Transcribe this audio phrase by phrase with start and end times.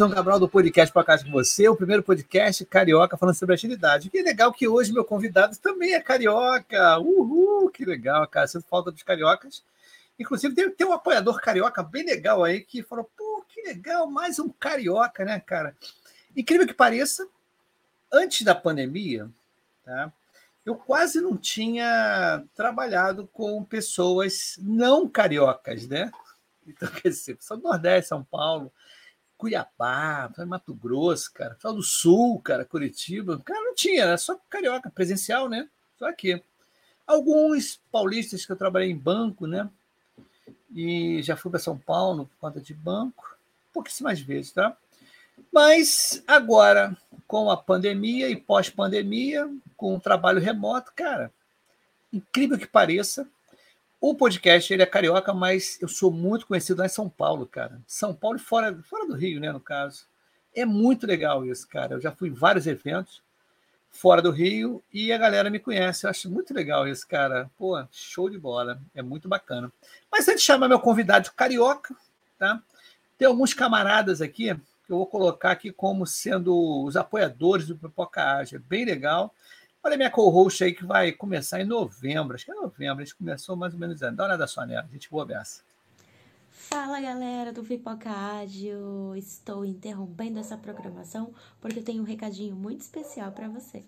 [0.00, 4.08] Ibson Cabral do podcast Para Casa com Você, o primeiro podcast carioca falando sobre agilidade.
[4.08, 6.98] Que legal que hoje meu convidado também é carioca.
[6.98, 8.46] Uhul, que legal, cara.
[8.46, 9.62] Sinto falta dos cariocas.
[10.18, 14.38] Inclusive, tem, tem um apoiador carioca bem legal aí que falou: pô, que legal, mais
[14.38, 15.76] um carioca, né, cara?
[16.34, 17.28] Incrível que pareça,
[18.10, 19.28] antes da pandemia,
[19.84, 20.10] tá?
[20.64, 26.10] eu quase não tinha trabalhado com pessoas não cariocas, né?
[26.66, 28.72] Então, quer dizer, pessoal do Nordeste, São Paulo,
[29.40, 34.90] Cuiabá, Mato Grosso, cara, pessoal do Sul, cara, Curitiba, cara, não tinha, era só carioca,
[34.90, 35.66] presencial, né?
[35.98, 36.42] Só aqui.
[37.06, 39.66] Alguns paulistas que eu trabalhei em banco, né?
[40.74, 43.34] E já fui para São Paulo por conta de banco,
[43.72, 44.76] pouquíssimas vezes, tá?
[45.50, 46.94] Mas agora,
[47.26, 51.32] com a pandemia e pós-pandemia, com o trabalho remoto, cara,
[52.12, 53.26] incrível que pareça,
[54.00, 57.80] o podcast ele é carioca, mas eu sou muito conhecido lá em São Paulo, cara.
[57.86, 60.06] São Paulo e fora, fora do Rio, né, no caso.
[60.54, 61.94] É muito legal isso, cara.
[61.94, 63.22] Eu já fui em vários eventos
[63.90, 66.06] fora do Rio e a galera me conhece.
[66.06, 67.50] Eu acho muito legal isso, cara.
[67.58, 68.80] Pô, show de bola.
[68.94, 69.70] É muito bacana.
[70.10, 71.94] Mas antes de chamar meu convidado carioca,
[72.38, 72.62] tá?
[73.18, 74.54] Tem alguns camaradas aqui
[74.86, 78.58] que eu vou colocar aqui como sendo os apoiadores do Pipoca Ágil.
[78.58, 79.34] É bem legal.
[79.82, 82.34] Olha minha co-host aí que vai começar em novembro.
[82.34, 83.02] Acho que é novembro.
[83.02, 83.98] A gente começou mais ou menos.
[83.98, 84.86] Dá uma olhada só nela.
[84.92, 85.62] Gente boa beça.
[86.50, 89.16] Fala galera do Pipoca Ágil.
[89.16, 91.32] Estou interrompendo essa programação
[91.62, 93.82] porque eu tenho um recadinho muito especial para você.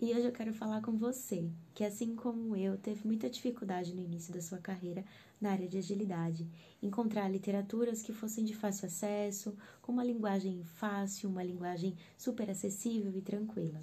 [0.00, 4.02] E hoje eu quero falar com você, que assim como eu, teve muita dificuldade no
[4.02, 5.04] início da sua carreira
[5.40, 6.44] na área de agilidade,
[6.82, 13.16] encontrar literaturas que fossem de fácil acesso, com uma linguagem fácil, uma linguagem super acessível
[13.16, 13.80] e tranquila.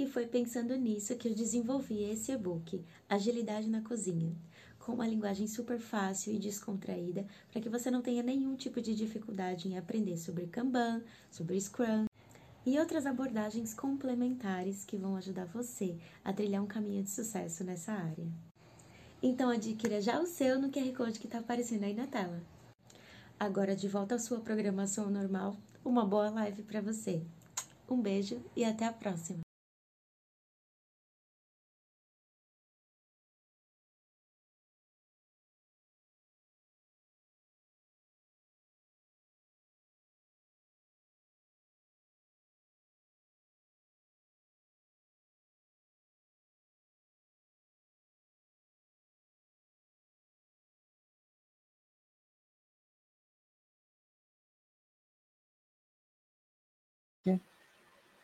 [0.00, 4.34] E foi pensando nisso que eu desenvolvi esse e-book, Agilidade na Cozinha,
[4.78, 8.94] com uma linguagem super fácil e descontraída, para que você não tenha nenhum tipo de
[8.94, 12.06] dificuldade em aprender sobre Kanban, sobre Scrum
[12.64, 17.92] e outras abordagens complementares que vão ajudar você a trilhar um caminho de sucesso nessa
[17.92, 18.26] área.
[19.22, 22.40] Então adquira já o seu no QR Code que está aparecendo aí na tela.
[23.38, 27.22] Agora de volta à sua programação normal, uma boa live para você.
[27.86, 29.49] Um beijo e até a próxima!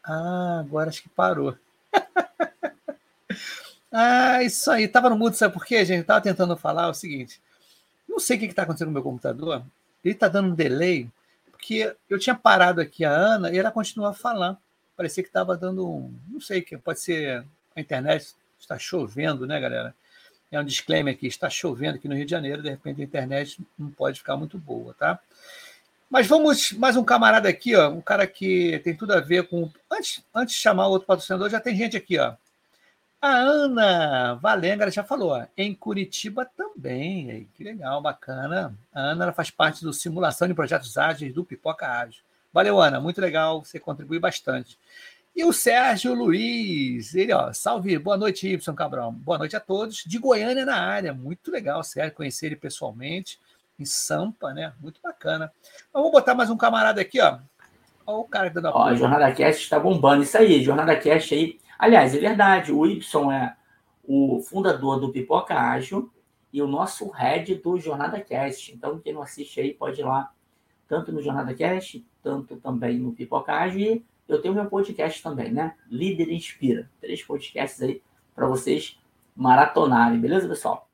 [0.07, 1.57] Ah, agora acho que parou.
[3.91, 4.87] ah, isso aí.
[4.87, 6.05] Tava no mudo, sabe por quê, gente?
[6.05, 7.41] Tava tentando falar o seguinte.
[8.09, 9.63] Não sei o que está acontecendo com o meu computador.
[10.05, 11.11] Ele está dando um delay,
[11.51, 14.57] porque eu tinha parado aqui a Ana e ela continua a falar.
[14.97, 16.15] Parecia que estava dando um.
[16.29, 17.45] Não sei, que pode ser
[17.75, 19.95] a internet está chovendo, né, galera?
[20.51, 23.61] É um disclaimer aqui, está chovendo aqui no Rio de Janeiro, de repente a internet
[23.79, 25.19] não pode ficar muito boa, tá?
[26.09, 29.71] Mas vamos, mais um camarada aqui, ó, um cara que tem tudo a ver com.
[29.97, 32.35] Antes, antes de chamar o outro patrocinador, já tem gente aqui, ó.
[33.21, 37.49] A Ana Valenga já falou, ó, em Curitiba também.
[37.55, 38.77] Que legal, bacana.
[38.93, 42.23] A Ana faz parte do Simulação de Projetos Ágeis do Pipoca Ágil.
[42.53, 44.79] Valeu, Ana, muito legal, você contribui bastante.
[45.35, 49.13] E o Sérgio Luiz, ele, ó, salve, boa noite, Y Cabral.
[49.13, 50.05] Boa noite a todos.
[50.07, 53.41] De Goiânia na área, muito legal, Sérgio, conhecer ele pessoalmente
[53.79, 54.73] em Sampa, né?
[54.81, 55.53] Muito bacana.
[55.93, 57.39] Vou botar mais um camarada aqui, ó.
[58.07, 60.23] Olha o cara dando a Jornada Cast está bombando.
[60.23, 61.59] Isso aí, Jornada Cast aí.
[61.79, 63.57] Aliás, é verdade, o Y é
[64.05, 66.11] o fundador do Pipoca Ágil
[66.53, 68.73] e o nosso head do Jornada Cast.
[68.73, 70.31] Então, quem não assiste aí pode ir lá,
[70.89, 73.81] tanto no Jornada Cast, tanto também no Pipoca Ágil.
[73.81, 75.75] E eu tenho meu podcast também, né?
[75.91, 76.89] Líder Inspira.
[77.01, 78.01] Três podcasts aí
[78.35, 78.99] para vocês
[79.35, 80.86] maratonarem, beleza, pessoal?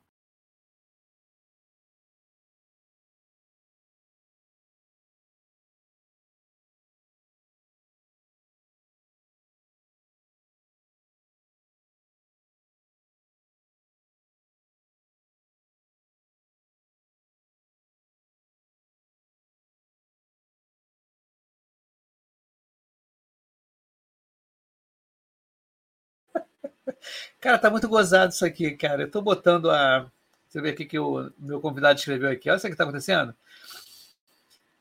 [27.40, 29.02] Cara, tá muito gozado isso aqui, cara.
[29.02, 30.06] Eu tô botando a.
[30.48, 32.48] Você vê aqui que o meu convidado escreveu aqui.
[32.48, 33.34] Olha isso que tá acontecendo.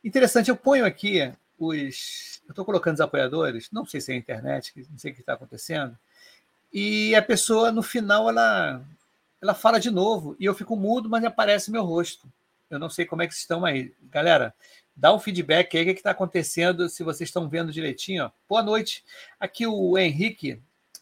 [0.03, 2.41] Interessante, eu ponho aqui os.
[2.47, 5.21] Eu estou colocando os apoiadores, não sei se é a internet, não sei o que
[5.21, 5.97] está acontecendo.
[6.73, 8.81] E a pessoa, no final, ela,
[9.41, 10.35] ela fala de novo.
[10.39, 12.27] E eu fico mudo, mas aparece meu rosto.
[12.69, 13.93] Eu não sei como é que estão aí.
[14.09, 14.53] Galera,
[14.95, 18.25] Dá um feedback aí, o que está acontecendo, se vocês estão vendo direitinho.
[18.25, 18.31] Ó.
[18.47, 19.03] Boa noite.
[19.39, 20.61] Aqui o Henrique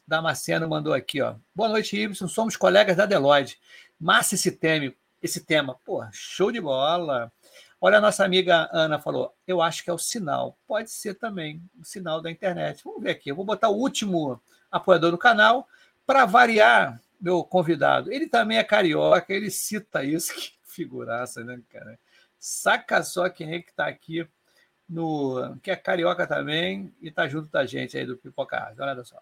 [0.09, 1.35] Damasceno mandou aqui, ó.
[1.53, 2.27] Boa noite, Ibson.
[2.27, 3.59] Somos colegas da Deloitte.
[3.99, 4.91] Massa esse tema,
[5.21, 5.79] esse tema.
[5.85, 7.31] Pô, show de bola.
[7.79, 10.57] Olha, a nossa amiga Ana falou: eu acho que é o sinal.
[10.67, 12.83] Pode ser também o sinal da internet.
[12.83, 13.29] Vamos ver aqui.
[13.29, 14.41] Eu vou botar o último
[14.71, 15.67] apoiador do canal
[16.07, 18.11] para variar meu convidado.
[18.11, 20.33] Ele também é carioca, ele cita isso.
[20.65, 21.99] Que figuraça, né, cara?
[22.39, 24.27] Saca só quem é que está aqui
[24.87, 25.55] no.
[25.61, 29.21] que é carioca também e está junto da gente aí do Pipoca Olha só.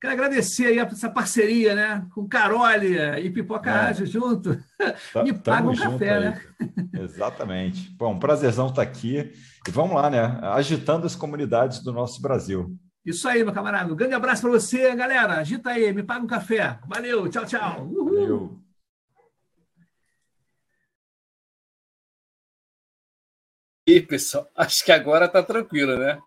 [0.00, 2.06] Quero agradecer aí essa parceria, né?
[2.14, 3.74] Com Carole e Pipoca é.
[3.88, 4.56] Ágil junto.
[5.12, 6.20] Tá, Me paga um café, aí.
[6.20, 6.42] né?
[6.94, 7.90] Exatamente.
[7.96, 9.32] Bom, um prazerzão estar tá aqui.
[9.66, 10.38] E vamos lá, né?
[10.42, 12.76] Agitando as comunidades do nosso Brasil.
[13.04, 13.92] Isso aí, meu camarada.
[13.92, 15.38] Um grande abraço para você, galera.
[15.38, 16.78] Agita aí, me paga um café.
[16.86, 17.86] Valeu, tchau, tchau.
[17.86, 18.04] Uhul.
[18.04, 18.58] Valeu.
[23.86, 26.20] E pessoal, acho que agora está tranquilo, né?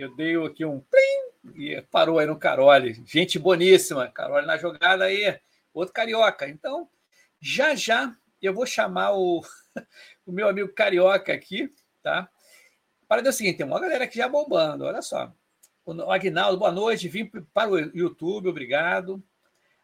[0.00, 3.02] Eu dei aqui um plim e parou aí no Carole.
[3.04, 5.38] Gente boníssima, Carole na jogada aí,
[5.74, 6.48] outro carioca.
[6.48, 6.88] Então,
[7.38, 9.42] já já eu vou chamar o,
[10.24, 11.70] o meu amigo carioca aqui,
[12.02, 12.30] tá?
[13.06, 15.30] Para é o seguinte, tem uma galera aqui já bombando, olha só.
[15.84, 19.22] O Agnaldo, boa noite, vim para o YouTube, obrigado.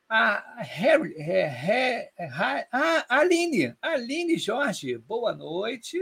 [0.08, 5.98] A Harry, é, é, a Aline, Aline Jorge, boa noite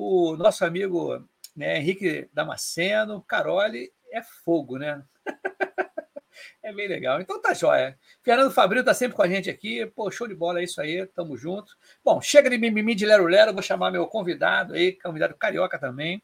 [0.00, 5.02] o nosso amigo né, Henrique Damasceno, Carole, é fogo, né?
[6.62, 7.20] é bem legal.
[7.20, 7.98] Então tá jóia.
[8.22, 9.84] Fernando Fabrício tá sempre com a gente aqui.
[9.86, 11.76] Pô, show de bola, é isso aí, tamo junto.
[12.04, 16.22] Bom, chega de mimimi de Lero Lero, vou chamar meu convidado aí, convidado carioca também,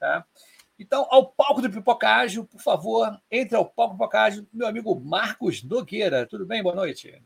[0.00, 0.26] tá?
[0.76, 5.62] Então, ao palco do Pipocágio, por favor, entre ao palco do Pipocágio, meu amigo Marcos
[5.62, 6.26] Nogueira.
[6.26, 6.60] Tudo bem?
[6.60, 7.22] Boa noite.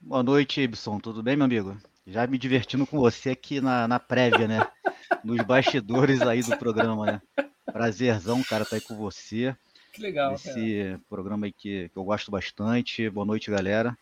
[0.00, 1.00] Boa noite, Ibson.
[1.00, 1.76] Tudo bem, meu amigo?
[2.06, 4.66] Já me divertindo com você aqui na, na prévia, né?
[5.24, 7.22] Nos bastidores aí do programa, né?
[7.64, 9.56] Prazerzão, cara, tá aí com você.
[9.92, 10.34] Que legal.
[10.34, 11.00] Esse cara.
[11.08, 13.08] programa aí que, que eu gosto bastante.
[13.08, 13.96] Boa noite, galera.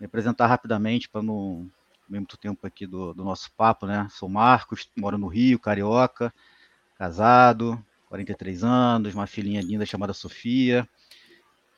[0.00, 1.70] Me apresentar rapidamente para não
[2.08, 4.08] muito tempo aqui do, do nosso papo, né?
[4.10, 6.34] Sou Marcos, moro no Rio, carioca,
[6.98, 10.88] casado, 43 anos, uma filhinha linda chamada Sofia,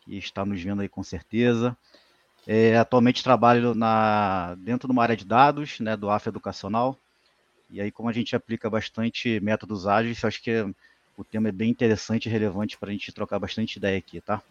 [0.01, 1.77] que está nos vendo aí com certeza.
[2.47, 6.99] É, atualmente trabalho na, dentro de uma área de dados, né, do AF Educacional.
[7.71, 10.65] E aí, como a gente aplica bastante métodos ágeis, acho que
[11.17, 14.43] o tema é bem interessante e relevante para a gente trocar bastante ideia aqui, tá?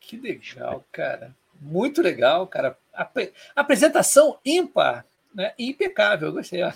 [0.00, 1.34] Que legal, cara.
[1.60, 2.76] Muito legal, cara.
[3.54, 5.04] Apresentação ímpar,
[5.34, 5.52] né?
[5.58, 6.60] Impecável, gostei.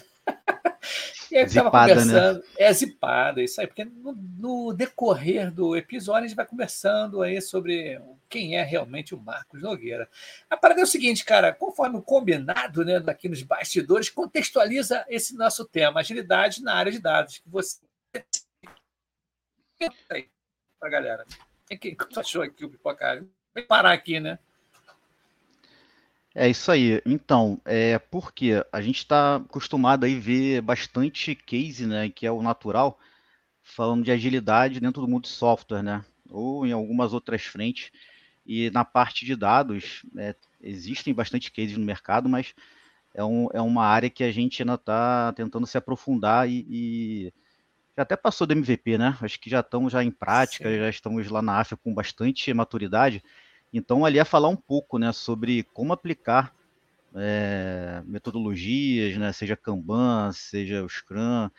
[1.31, 1.95] E aí estava né?
[1.95, 2.39] conversando.
[2.41, 2.45] Né?
[2.59, 7.41] É zipada, isso aí, porque no, no, decorrer do episódio a gente vai conversando aí
[7.41, 7.99] sobre
[8.33, 10.09] quem é realmente o Marcos Nogueira.
[10.49, 15.37] A parada é o seguinte, cara, conforme o combinado né, aqui nos bastidores, contextualiza esse
[15.37, 17.43] nosso tema, agilidade na área de dados.
[17.45, 17.83] Você
[20.81, 21.27] para a galera.
[21.71, 23.31] O que você achou aqui o Pipocário?
[23.55, 24.39] Vem parar aqui, né?
[26.35, 27.03] É isso aí.
[27.05, 32.41] Então, é porque a gente está acostumado aí ver bastante case, né, que é o
[32.41, 32.99] natural,
[33.63, 36.03] falando de agilidade dentro do mundo de software, né?
[36.31, 37.91] Ou em algumas outras frentes.
[38.45, 42.55] E na parte de dados, é, existem bastante cases no mercado, mas
[43.15, 47.33] é, um, é uma área que a gente ainda está tentando se aprofundar e, e,
[47.97, 49.17] já até passou do MVP, né?
[49.21, 50.79] Acho que já estamos já em prática, Sim.
[50.79, 53.23] já estamos lá na AFA com bastante maturidade.
[53.73, 56.55] Então, ali é falar um pouco né, sobre como aplicar
[57.15, 61.51] é, metodologias, né, seja Kanban, seja o Scrum,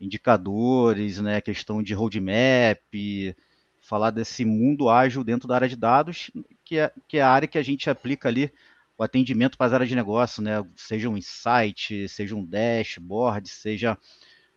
[0.00, 2.80] indicadores, né, questão de roadmap,
[3.82, 6.30] falar desse mundo ágil dentro da área de dados,
[6.64, 8.50] que é, que é a área que a gente aplica ali
[8.96, 13.98] o atendimento para as áreas de negócio, né, seja um insight, seja um dashboard, seja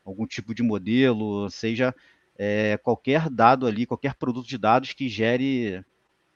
[0.06, 1.94] algum tipo de modelo, seja
[2.38, 5.84] é, qualquer dado ali, qualquer produto de dados que gere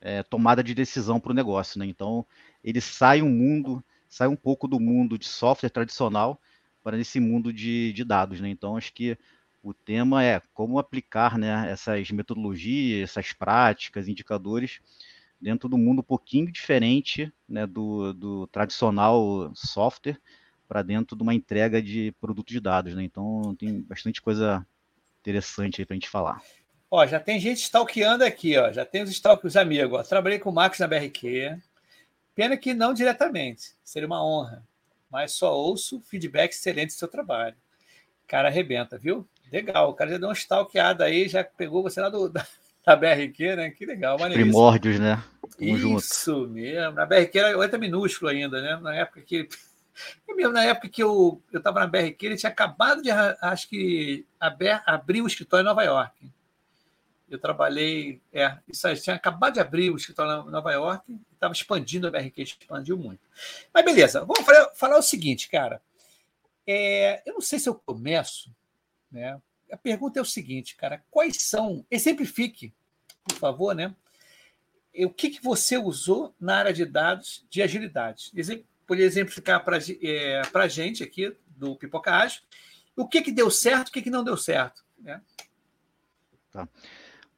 [0.01, 1.79] é, tomada de decisão para o negócio.
[1.79, 1.85] Né?
[1.85, 2.25] Então,
[2.63, 6.41] ele sai um mundo sai um pouco do mundo de software tradicional
[6.83, 8.49] para esse mundo de, de dados, né?
[8.49, 9.15] Então, acho que
[9.61, 14.79] o tema é como aplicar né, essas metodologias, essas práticas, indicadores
[15.39, 20.19] dentro do mundo um pouquinho diferente né, do, do tradicional software
[20.67, 22.93] para dentro de uma entrega de produto de dados.
[22.93, 23.03] Né?
[23.03, 24.65] Então, tem bastante coisa
[25.21, 26.41] interessante aí para a gente falar.
[26.91, 28.71] Ó, já tem gente stalkeando aqui, ó.
[28.71, 29.99] Já tem os stalkers amigos.
[29.99, 30.03] Ó.
[30.03, 31.57] Trabalhei com o Max na BRQ.
[32.35, 34.63] Pena que não diretamente, seria uma honra.
[35.09, 37.55] Mas só ouço feedback excelente do seu trabalho.
[38.27, 39.27] Cara, arrebenta, viu?
[39.51, 42.45] Legal, o cara já deu uma stalkeada aí, já pegou você lá do, da,
[42.85, 43.69] da BRQ, né?
[43.71, 45.23] Que legal, Primórdios, né?
[45.57, 46.51] Tamo Isso junto.
[46.51, 46.91] mesmo.
[46.93, 48.79] Na BRQ era letra minúsculo ainda, né?
[48.81, 49.49] Na época que.
[50.35, 54.81] mesmo na época que eu estava na BRQ, ele tinha acabado de, acho que, abrir,
[54.85, 56.31] abrir o escritório em Nova York.
[57.29, 61.53] Eu trabalhei, é, isso aí, tinha acabado de abrir o escritório em Nova York, estava
[61.53, 63.21] expandindo, a BRQ expandiu muito.
[63.73, 65.81] Mas beleza, vamos falar, falar o seguinte, cara.
[66.65, 68.51] É, eu não sei se eu começo,
[69.11, 69.39] né?
[69.71, 71.85] A pergunta é o seguinte, cara: quais são?
[71.89, 72.73] Exemplifique,
[73.23, 73.93] por favor, né?
[74.95, 78.31] O que, que você usou na área de dados de agilidade?
[78.87, 82.41] Pode exemplificar para é, a gente aqui do Pipoca Ágil,
[82.95, 84.83] o que, que deu certo, o que, que não deu certo.
[84.97, 85.21] Né?
[86.51, 86.67] Tá.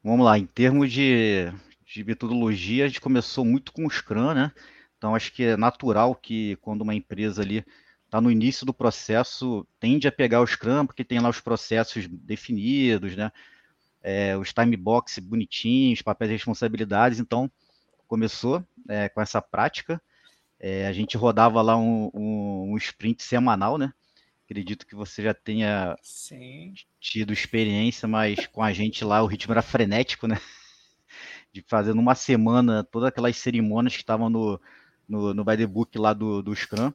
[0.03, 1.51] Vamos lá, em termos de,
[1.85, 4.51] de metodologia, a gente começou muito com o Scrum, né?
[4.97, 7.65] Então, acho que é natural que quando uma empresa ali
[8.11, 12.05] está no início do processo, tende a pegar o Scrum, porque tem lá os processos
[12.09, 13.31] definidos, né?
[14.03, 17.21] É, os time box bonitinhos, papéis e responsabilidades.
[17.21, 17.49] Então,
[18.07, 20.01] começou é, com essa prática.
[20.59, 23.93] É, a gente rodava lá um, um, um sprint semanal, né?
[24.43, 26.73] Acredito que você já tenha Sim.
[26.99, 30.37] tido experiência, mas com a gente lá o ritmo era frenético, né?
[31.53, 34.59] De fazer numa semana todas aquelas cerimônias que estavam no,
[35.07, 36.91] no, no by the book lá do, do Scrum.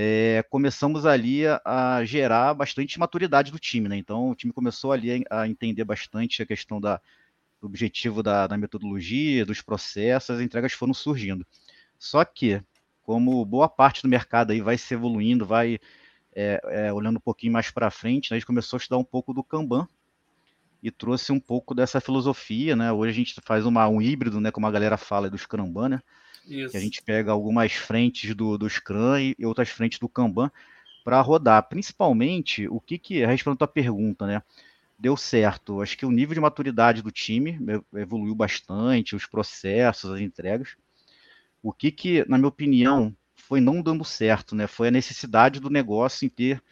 [0.00, 3.96] É, começamos ali a, a, gerar bastante maturidade do time, né?
[3.96, 7.00] Então o time começou ali a, a entender bastante a questão da,
[7.60, 11.44] do objetivo da, da metodologia, dos processos, as entregas foram surgindo.
[11.98, 12.62] Só que,
[13.02, 15.80] como boa parte do mercado aí vai se evoluindo, vai
[16.32, 19.04] é, é, olhando um pouquinho mais para frente, né, a gente começou a estudar um
[19.04, 19.84] pouco do Kanban
[20.80, 22.92] e trouxe um pouco dessa filosofia, né?
[22.92, 26.02] Hoje a gente faz uma, um híbrido, né, como a galera fala, do Scrumban, né?
[26.48, 26.70] Isso.
[26.70, 30.50] Que a gente pega algumas frentes do, do Scrum e, outras frentes do Kanban
[31.04, 31.68] para rodar.
[31.68, 34.42] Principalmente, o que que, respondendo a tua pergunta, né?
[34.98, 35.80] Deu certo.
[35.80, 37.58] Acho que o nível de maturidade do time
[37.94, 40.74] evoluiu bastante, os processos, as entregas.
[41.62, 44.66] O que que, na minha opinião, foi não dando certo, né?
[44.66, 46.62] Foi a necessidade do negócio em ter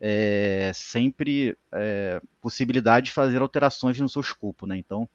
[0.00, 4.76] é, sempre é, possibilidade de fazer alterações no seu escopo, né?
[4.76, 5.08] Então,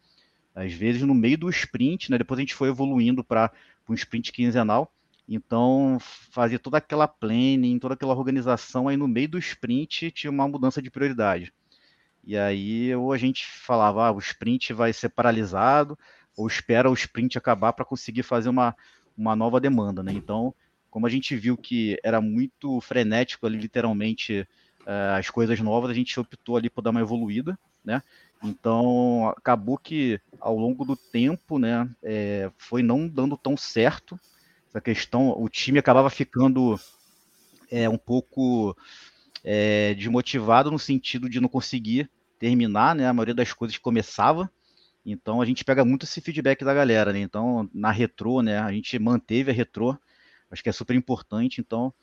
[0.55, 2.17] às vezes no meio do sprint, né?
[2.17, 3.51] Depois a gente foi evoluindo para
[3.87, 4.91] um sprint quinzenal.
[5.27, 10.47] Então, fazer toda aquela planning, toda aquela organização, aí no meio do sprint tinha uma
[10.47, 11.53] mudança de prioridade.
[12.23, 15.97] E aí, ou a gente falava, ah, o sprint vai ser paralisado,
[16.35, 18.75] ou espera o sprint acabar para conseguir fazer uma,
[19.17, 20.11] uma nova demanda, né?
[20.11, 20.53] Então,
[20.89, 24.47] como a gente viu que era muito frenético ali, literalmente,
[24.81, 28.03] uh, as coisas novas, a gente optou ali por dar uma evoluída, né?
[28.43, 34.19] Então, acabou que ao longo do tempo, né, é, foi não dando tão certo
[34.69, 35.29] essa questão.
[35.39, 36.79] O time acabava ficando
[37.69, 38.75] é, um pouco
[39.43, 43.07] é, desmotivado no sentido de não conseguir terminar, né?
[43.07, 44.49] A maioria das coisas começava.
[45.05, 47.19] Então, a gente pega muito esse feedback da galera, né?
[47.19, 49.97] Então, na retrô, né, a gente manteve a retrô
[50.51, 51.93] acho que é super importante, então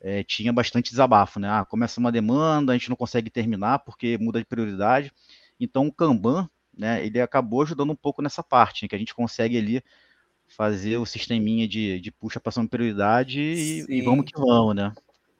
[0.00, 1.48] é, tinha bastante desabafo, né?
[1.48, 5.12] Ah, começa uma demanda, a gente não consegue terminar porque muda de prioridade.
[5.58, 9.14] Então o Kanban, né, ele acabou ajudando um pouco nessa parte, né, que a gente
[9.14, 9.82] consegue ali
[10.46, 14.94] fazer o sisteminha de, de puxa passando prioridade e, e, vamos que vamos, né?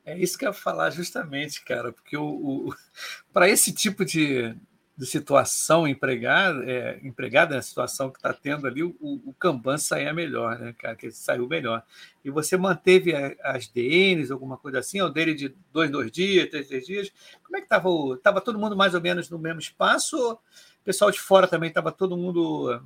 [0.04, 2.74] É isso que eu ia falar justamente, cara, porque o, o
[3.32, 4.54] para esse tipo de,
[4.96, 10.12] de situação empregada, é, empregada na situação que está tendo ali, o, o Kanban saia
[10.12, 10.96] melhor, né, cara?
[10.96, 11.82] Que saiu melhor.
[12.24, 16.68] E você manteve as DNs, alguma coisa assim, ou dele de dois, dois dias, três,
[16.68, 17.12] três dias.
[17.44, 17.90] Como é que estava?
[18.14, 20.16] Estava todo mundo mais ou menos no mesmo espaço?
[20.16, 22.82] Ou o pessoal de fora também estava todo mundo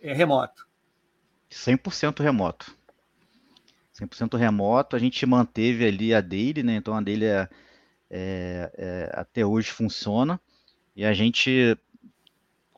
[0.00, 0.68] é, remoto?
[1.50, 2.76] 100% remoto.
[4.00, 4.94] 100% remoto.
[4.94, 6.76] A gente manteve ali a dele, né?
[6.76, 7.48] Então a dele é,
[8.08, 10.40] é, é, até hoje funciona.
[10.98, 11.78] E a gente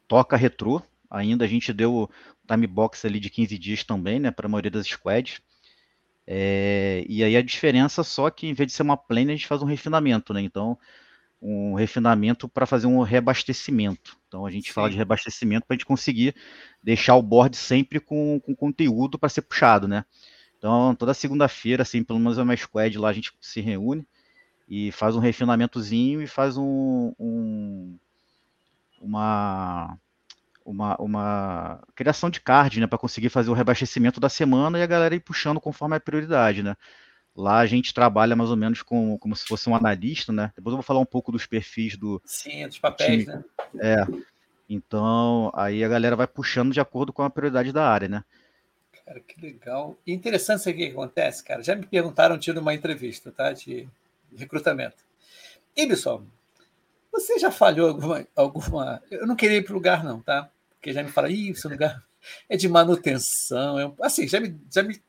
[0.07, 1.47] toca retrô ainda.
[1.47, 2.11] A gente deu
[2.47, 5.41] time box ali de 15 dias também, né, para a maioria das squads.
[6.27, 9.47] É, e aí a diferença só que em vez de ser uma plane, a gente
[9.47, 10.43] faz um refinamento, né?
[10.43, 10.79] Então,
[11.41, 14.19] um refinamento para fazer um reabastecimento.
[14.29, 14.75] Então a gente Sim.
[14.75, 16.35] fala de reabastecimento para a gente conseguir
[16.83, 20.05] deixar o board sempre com, com conteúdo para ser puxado, né?
[20.59, 24.07] Então, toda segunda-feira, assim, pelo menos é uma squad lá, a gente se reúne
[24.69, 27.99] e faz um refinamentozinho e faz um, um
[29.01, 29.99] uma,
[30.65, 34.87] uma, uma criação de card, né, para conseguir fazer o reabastecimento da semana e a
[34.87, 36.77] galera ir puxando conforme a prioridade, né.
[37.35, 40.53] Lá a gente trabalha mais ou menos com, como se fosse um analista, né?
[40.57, 42.21] Depois eu vou falar um pouco dos perfis do.
[42.25, 43.37] Sim, dos papéis, time.
[43.37, 43.45] né?
[43.81, 44.07] É.
[44.69, 48.25] Então, aí a galera vai puxando de acordo com a prioridade da área, né?
[49.05, 49.97] Cara, que legal.
[50.07, 51.63] E interessante isso aqui que acontece, cara.
[51.63, 53.53] Já me perguntaram, tive uma entrevista, tá?
[53.53, 53.89] De
[54.37, 55.05] recrutamento.
[55.77, 56.25] Ibson,
[57.13, 59.03] você já falhou alguma, alguma.
[59.11, 60.51] Eu não queria ir para o lugar, não, tá?
[60.71, 62.03] Porque já me fala, ih, esse lugar
[62.49, 63.79] é de manutenção.
[63.79, 63.93] É...
[64.03, 65.03] Assim, já me, já me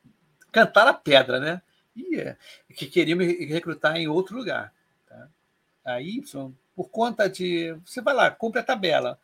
[0.50, 1.62] cantaram a pedra, né?
[1.94, 2.36] E é,
[2.74, 4.72] que queriam me recrutar em outro lugar.
[5.06, 5.28] Tá?
[5.84, 6.22] Aí,
[6.74, 7.72] por conta de.
[7.84, 9.18] Você vai lá, cumpre a tabela.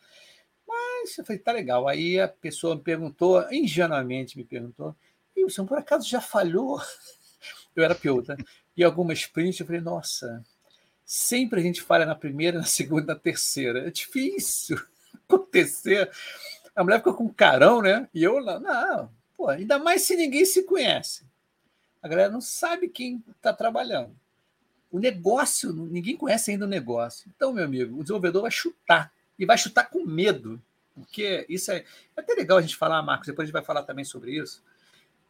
[0.66, 1.88] Mas eu falei, tá legal.
[1.88, 4.94] Aí a pessoa me perguntou, ingenuamente me perguntou,
[5.36, 6.80] Wilson, por acaso já falhou?
[7.74, 8.36] Eu era pior, tá?
[8.76, 10.44] E alguma sprint, eu falei, nossa,
[11.10, 13.88] Sempre a gente falha na primeira, na segunda, na terceira.
[13.88, 14.78] É difícil
[15.26, 16.10] acontecer.
[16.76, 18.06] A mulher fica com carão, né?
[18.12, 21.24] E eu lá, não, pô, ainda mais se ninguém se conhece.
[22.02, 24.14] A galera não sabe quem está trabalhando.
[24.92, 27.32] O negócio, ninguém conhece ainda o negócio.
[27.34, 29.10] Então, meu amigo, o desenvolvedor vai chutar.
[29.38, 30.60] E vai chutar com medo.
[30.94, 33.82] Porque isso é, é até legal a gente falar, Marcos, depois a gente vai falar
[33.84, 34.62] também sobre isso.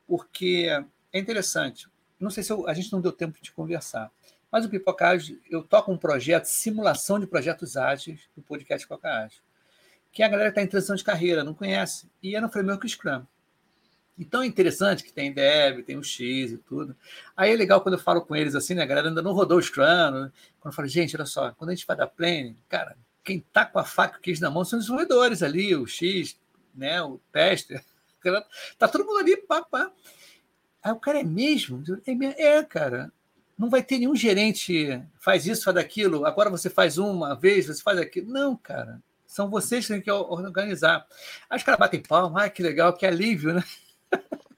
[0.09, 0.67] Porque
[1.13, 1.87] é interessante.
[2.19, 4.11] Não sei se eu, a gente não deu tempo de conversar.
[4.51, 9.43] Mas o Pipocage, eu toco um projeto, simulação de projetos ágeis do podcast Pipocage,
[10.11, 13.25] que a galera está em transição de carreira, não conhece, e é no framework Scrum.
[14.19, 16.97] Então é interessante que tem Dev, tem o X e tudo.
[17.37, 18.83] Aí é legal quando eu falo com eles assim, né?
[18.83, 19.85] A galera ainda não rodou o Scrum.
[19.85, 20.33] Né?
[20.59, 23.65] Quando eu falo, gente, olha só, quando a gente vai dar planning, cara, quem tá
[23.65, 26.37] com a faca e o queijo na mão são os desenvolvedores ali, o X,
[26.75, 27.01] né?
[27.03, 27.85] O tester.
[28.77, 29.91] Tá todo mundo ali, pá, pá.
[30.83, 31.83] Aí o cara é mesmo?
[32.05, 33.13] É, é cara
[33.59, 37.83] não vai ter nenhum gerente faz isso, faz aquilo, agora você faz uma vez, você
[37.83, 38.31] faz aquilo.
[38.31, 39.03] Não, cara.
[39.27, 41.07] São vocês que têm que organizar.
[41.51, 43.63] As caras batem palma, ah, que legal, que alívio, né?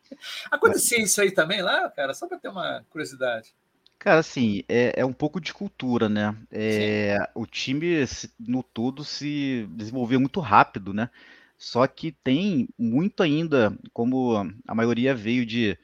[0.51, 2.15] Acontecia isso aí também lá, cara?
[2.15, 3.53] Só para ter uma curiosidade.
[3.99, 6.37] Cara, assim, é, é um pouco de cultura, né?
[6.51, 8.05] É, o time
[8.39, 11.11] no todo se desenvolveu muito rápido, né?
[11.59, 14.37] Só que tem muito ainda, como
[14.67, 15.77] a maioria veio de,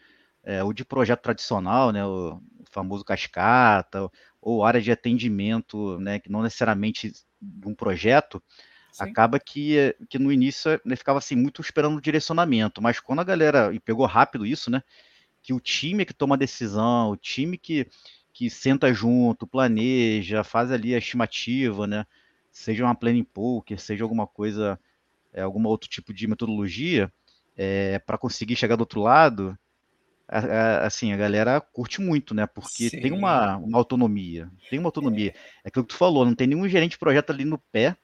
[0.42, 2.06] é, ou de projeto tradicional, né?
[2.06, 2.40] O,
[2.76, 4.10] famoso cascata,
[4.40, 7.10] ou área de atendimento, né, que não necessariamente
[7.40, 8.42] de um projeto,
[8.92, 9.04] Sim.
[9.04, 13.24] acaba que, que no início né, ficava assim, muito esperando o direcionamento, mas quando a
[13.24, 14.82] galera, e pegou rápido isso, né,
[15.42, 17.88] que o time que toma a decisão, o time que,
[18.30, 22.04] que senta junto, planeja, faz ali a estimativa, né,
[22.50, 24.78] seja uma planning poker, seja alguma coisa,
[25.32, 27.10] é, algum outro tipo de metodologia,
[27.56, 29.58] é, para conseguir chegar do outro lado,
[30.28, 32.46] assim, a galera curte muito, né?
[32.46, 33.00] Porque Sim.
[33.00, 34.50] tem uma, uma autonomia.
[34.68, 35.30] Tem uma autonomia.
[35.30, 35.66] É.
[35.66, 37.96] é aquilo que tu falou, não tem nenhum gerente de projeto ali no pé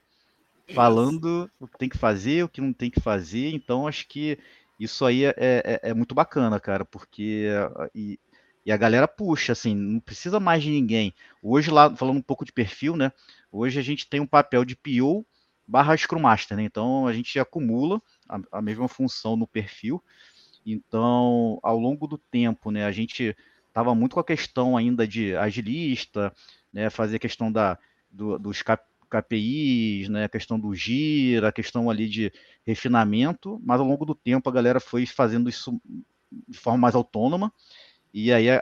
[0.73, 3.53] falando o que tem que fazer, o que não tem que fazer.
[3.53, 4.39] Então, acho que
[4.79, 7.49] isso aí é, é, é muito bacana, cara, porque.
[7.95, 8.19] E,
[8.65, 11.15] e, a galera puxa, assim, não precisa mais de ninguém.
[11.43, 13.13] Hoje, lá, falando um pouco de perfil, né?
[13.51, 15.27] Hoje a gente tem um papel de PO
[15.67, 16.65] barra Scrum Master, né?
[16.65, 20.03] Então a gente acumula a, a mesma função no perfil
[20.65, 23.37] então, ao longo do tempo, né, a gente
[23.69, 26.33] estava muito com a questão ainda de agilista,
[26.73, 27.79] né, fazer a questão da,
[28.11, 28.63] do, dos
[29.11, 32.33] KPIs, né, a questão do gira, a questão ali de
[32.67, 35.81] refinamento, mas ao longo do tempo a galera foi fazendo isso
[36.49, 37.53] de forma mais autônoma,
[38.15, 38.61] e aí a,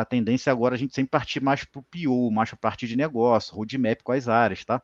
[0.00, 2.60] a, tendência agora é a gente sempre partir mais para o PO, mais para a
[2.60, 4.80] parte de negócio, roadmap com as áreas, tá?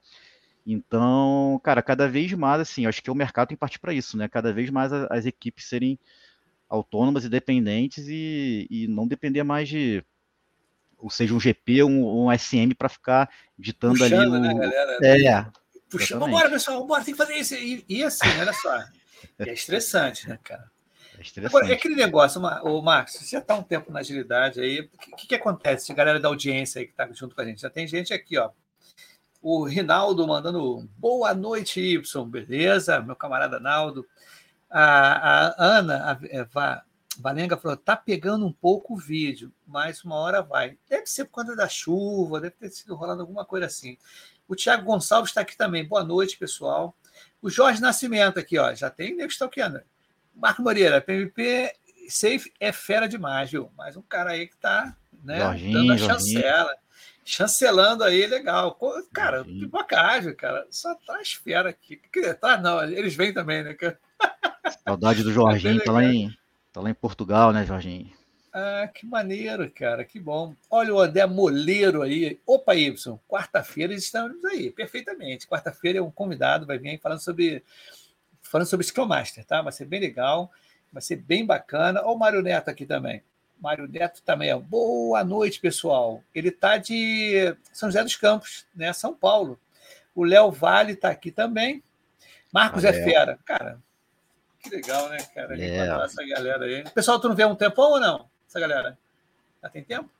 [0.66, 4.16] Então, cara, cada vez mais, assim, acho que o mercado tem que partir para isso,
[4.16, 4.28] né?
[4.28, 5.98] Cada vez mais as, as equipes serem
[6.70, 10.02] autônomas e dependentes e, e não depender mais de
[10.96, 13.28] ou seja um GP ou um, um SM para ficar
[13.58, 14.98] ditando Puxando, ali o, né, galera?
[15.02, 15.46] é
[15.90, 17.54] Puxa, vambora, pessoal, vambora, tem que fazer isso.
[17.54, 18.84] E, e assim, olha só.
[19.40, 20.70] é estressante, né, cara?
[21.18, 21.56] É estressante.
[21.56, 25.16] Agora, é aquele negócio, o Marcos, você já está um tempo na agilidade aí, o
[25.16, 27.60] que, que acontece, galera da audiência aí que está junto com a gente?
[27.60, 28.50] Já tem gente aqui, ó.
[29.42, 33.00] O Rinaldo mandando boa noite, Y, beleza?
[33.00, 34.06] Meu camarada Naldo.
[34.70, 36.84] A, a Ana a, a
[37.18, 40.78] Valenga falou: tá pegando um pouco o vídeo, mas uma hora vai.
[40.88, 43.98] Deve ser por conta da chuva, deve ter sido rolando alguma coisa assim.
[44.48, 45.86] O Tiago Gonçalves está aqui também.
[45.86, 46.96] Boa noite, pessoal.
[47.42, 48.74] O Jorge Nascimento aqui, ó.
[48.74, 49.80] Já tem nego stalkeando.
[50.34, 51.72] Marco Moreira, PVP
[52.08, 53.70] Safe é fera demais, viu?
[53.76, 56.42] Mais um cara aí que tá né, Jorginho, dando a chancela.
[56.42, 56.80] Jorginho.
[57.24, 58.76] Chancelando aí, legal.
[59.12, 60.66] Cara, pipocagem, cara.
[60.70, 62.00] Só traz fera aqui.
[62.40, 63.76] Tá, não, eles vêm também, né?
[64.84, 66.34] Saudade do Jorginho, tá lá, em,
[66.72, 68.10] tá lá em Portugal, né, Jorginho?
[68.52, 70.54] Ah, que maneiro, cara, que bom.
[70.68, 72.40] Olha o André Moleiro aí.
[72.44, 75.46] Opa, Y, quarta-feira estamos aí, perfeitamente.
[75.46, 77.62] Quarta-feira é um convidado, vai vir aí falando sobre
[78.42, 79.62] falando sobre Scrum Master, tá?
[79.62, 80.50] Vai ser bem legal,
[80.92, 82.00] vai ser bem bacana.
[82.00, 83.22] Olha o Mário Neto aqui também.
[83.60, 84.58] Mário Neto também, ó.
[84.58, 86.20] Boa noite, pessoal.
[86.34, 88.92] Ele está de São José dos Campos, né?
[88.92, 89.60] São Paulo.
[90.12, 91.82] O Léo Vale está aqui também.
[92.52, 93.38] Marcos é fera.
[93.44, 93.80] Cara,
[94.62, 95.60] que legal, né, cara?
[95.60, 96.04] É.
[96.04, 96.84] Essa galera aí.
[96.90, 98.28] Pessoal, tu não vê um tempão ou não?
[98.50, 98.98] essa galera?
[99.62, 100.10] Já tem tempo?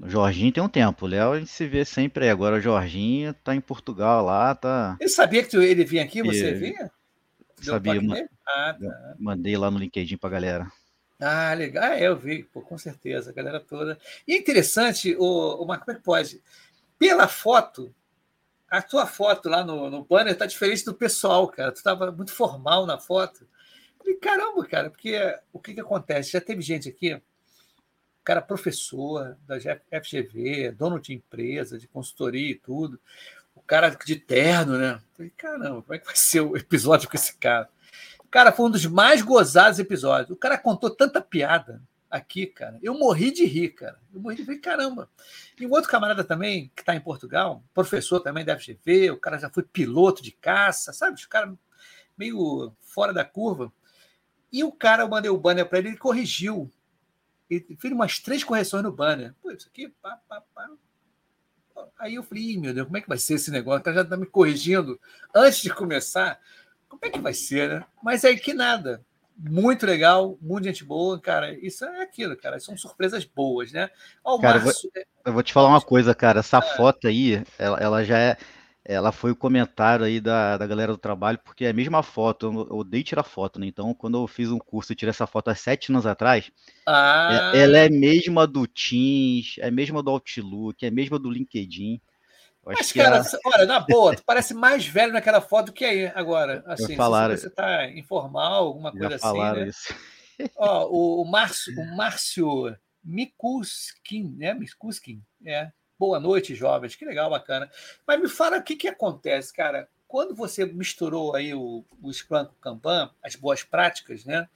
[0.00, 1.06] O Jorginho tem um tempo.
[1.06, 2.30] O Léo a gente se vê sempre aí.
[2.30, 4.96] Agora o Jorginho tá em Portugal lá, tá.
[5.00, 6.90] Ele sabia que ele vinha aqui, você vinha?
[7.56, 8.00] Sabia,
[8.46, 9.14] ah, tá.
[9.18, 10.70] mandei lá no LinkedIn pra galera.
[11.18, 11.84] Ah, legal.
[11.84, 13.98] É, eu vi, pô, com certeza, a galera toda.
[14.28, 16.42] E é interessante, o, o Marco, como é que pode?
[16.98, 17.94] Pela foto,
[18.70, 21.72] a tua foto lá no, no banner tá diferente do pessoal, cara.
[21.72, 23.48] Tu tava muito formal na foto.
[24.06, 25.16] E caramba, cara, porque
[25.52, 26.32] o que que acontece?
[26.32, 27.20] Já teve gente aqui
[28.26, 29.56] cara professor da
[30.02, 32.98] FGV, dono de empresa, de consultoria e tudo,
[33.54, 35.00] o cara de terno, né?
[35.14, 37.68] Falei, caramba, como é que vai ser o episódio com esse cara?
[38.28, 40.32] Cara, foi um dos mais gozados episódios.
[40.32, 42.80] O cara contou tanta piada aqui, cara.
[42.82, 44.00] Eu morri de rir, cara.
[44.12, 45.08] Eu morri de rir, caramba.
[45.58, 49.38] E um outro camarada também, que está em Portugal, professor também da FGV, o cara
[49.38, 51.22] já foi piloto de caça, sabe?
[51.22, 51.54] O cara
[52.18, 53.72] meio fora da curva.
[54.52, 56.70] E o cara, eu mandei o banner para ele, ele corrigiu
[57.48, 59.34] ele fez umas três correções no banner.
[59.40, 60.68] Pô, isso aqui, pá, pá, pá.
[61.98, 63.80] Aí eu falei, meu Deus, como é que vai ser esse negócio?
[63.80, 64.98] O cara já está me corrigindo
[65.34, 66.40] antes de começar.
[66.88, 67.84] Como é que vai ser, né?
[68.02, 69.04] Mas aí que nada.
[69.38, 71.52] Muito legal, muito gente boa, cara.
[71.52, 72.58] Isso é aquilo, cara.
[72.58, 73.90] São surpresas boas, né?
[74.24, 74.90] Ó, cara, Márcio...
[74.94, 76.40] eu, vou, eu vou te falar uma coisa, cara.
[76.40, 76.76] Essa é.
[76.76, 78.38] foto aí, ela, ela já é
[78.88, 82.46] ela foi o comentário aí da, da galera do trabalho, porque é a mesma foto,
[82.46, 83.66] eu, odeio tirar foto, né?
[83.66, 86.52] Então, quando eu fiz um curso e tirei essa foto há sete anos atrás,
[86.86, 87.52] ah.
[87.52, 91.18] é, ela é a mesma do Teams, é a mesma do Outlook, é a mesma
[91.18, 92.00] do LinkedIn.
[92.64, 96.64] Mas, cara, olha, na boa, tu parece mais velho naquela foto do que aí agora.
[96.66, 99.38] Assim, falaram, você tá informal, alguma coisa assim.
[99.38, 99.68] Né?
[99.68, 99.94] Isso.
[100.56, 104.52] Ó, o, o Márcio, o Márcio Mikuskin, né?
[104.54, 106.94] Mikuskin, é Boa noite, jovens.
[106.94, 107.70] Que legal, bacana.
[108.06, 109.88] Mas me fala o que, que acontece, cara.
[110.06, 114.48] Quando você misturou aí o, o Scrum com o Kanban, as boas práticas, né?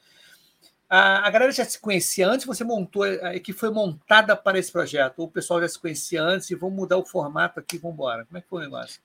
[0.89, 4.73] A, a galera já se conhecia antes, você montou, a equipe foi montada para esse
[4.73, 7.95] projeto, ou o pessoal já se conhecia antes e vamos mudar o formato aqui, vamos
[7.95, 8.25] embora.
[8.27, 9.01] Como é que foi o negócio?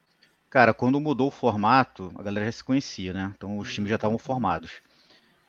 [0.49, 3.33] Cara, quando mudou o formato, a galera já se conhecia, né?
[3.35, 4.81] Então os times já estavam formados.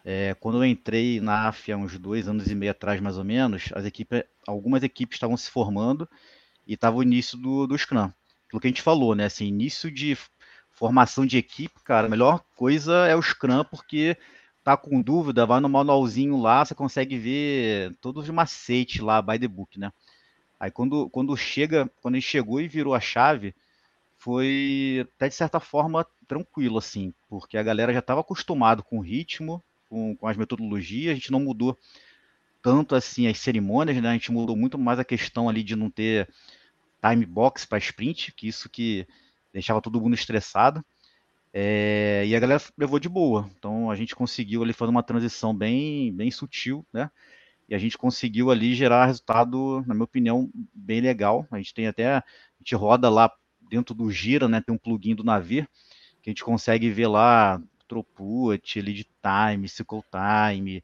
[0.04, 3.24] É, quando eu entrei na AF há uns dois anos e meio atrás, mais ou
[3.24, 6.08] menos, as equipes, algumas equipes estavam se formando
[6.66, 8.10] e estava o início do, do Scrum.
[8.46, 9.24] Aquilo que a gente falou, né?
[9.26, 10.16] Assim, início de
[10.70, 14.16] formação de equipe, cara, a melhor coisa é o Scrum, porque
[14.62, 19.38] tá com dúvida, vai no manualzinho lá, você consegue ver todos os macetes lá, by
[19.38, 19.92] the book, né?
[20.58, 23.54] Aí quando, quando chega, quando ele chegou e virou a chave,
[24.18, 29.02] foi até de certa forma tranquilo, assim, porque a galera já estava acostumado com o
[29.02, 31.78] ritmo, com, com as metodologias, a gente não mudou
[32.60, 34.08] tanto assim as cerimônias, né?
[34.08, 36.28] A gente mudou muito mais a questão ali de não ter
[37.10, 39.06] time box para sprint, que isso que
[39.52, 40.84] deixava todo mundo estressado.
[41.52, 43.48] É, e a galera levou de boa.
[43.56, 47.10] Então a gente conseguiu ali fazer uma transição bem, bem sutil, né?
[47.68, 51.46] E a gente conseguiu ali gerar resultado, na minha opinião, bem legal.
[51.50, 52.24] A gente tem até, a
[52.60, 53.32] gente roda lá
[53.68, 54.60] dentro do Gira, né?
[54.60, 55.68] Tem um plugin do Navir,
[56.22, 60.82] que a gente consegue ver lá throughput, lead time, cycle time,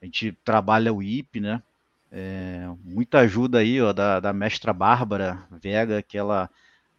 [0.00, 1.62] a gente trabalha o IP, né?
[2.12, 6.50] É, muita ajuda aí ó, da, da mestra Bárbara Vega, que ela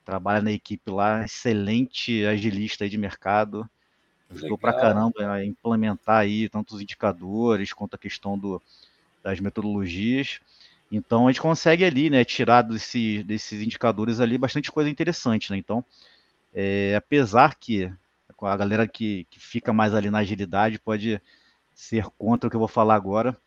[0.06, 3.70] trabalha na equipe lá, excelente agilista de mercado.
[4.30, 8.62] Ajudou para caramba a implementar aí tanto os indicadores quanto a questão do,
[9.24, 10.40] das metodologias.
[10.92, 15.58] Então a gente consegue ali, né, tirar desse, desses indicadores ali bastante coisa interessante, né?
[15.58, 15.86] Então
[16.54, 17.92] É, apesar que
[18.42, 21.22] a galera que, que fica mais ali na agilidade pode
[21.76, 23.38] ser contra o que eu vou falar agora.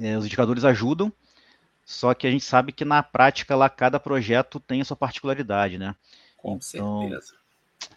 [0.00, 1.12] É, os indicadores ajudam,
[1.84, 5.78] só que a gente sabe que na prática lá cada projeto tem a sua particularidade,
[5.78, 5.94] né?
[6.36, 7.34] Com então, certeza.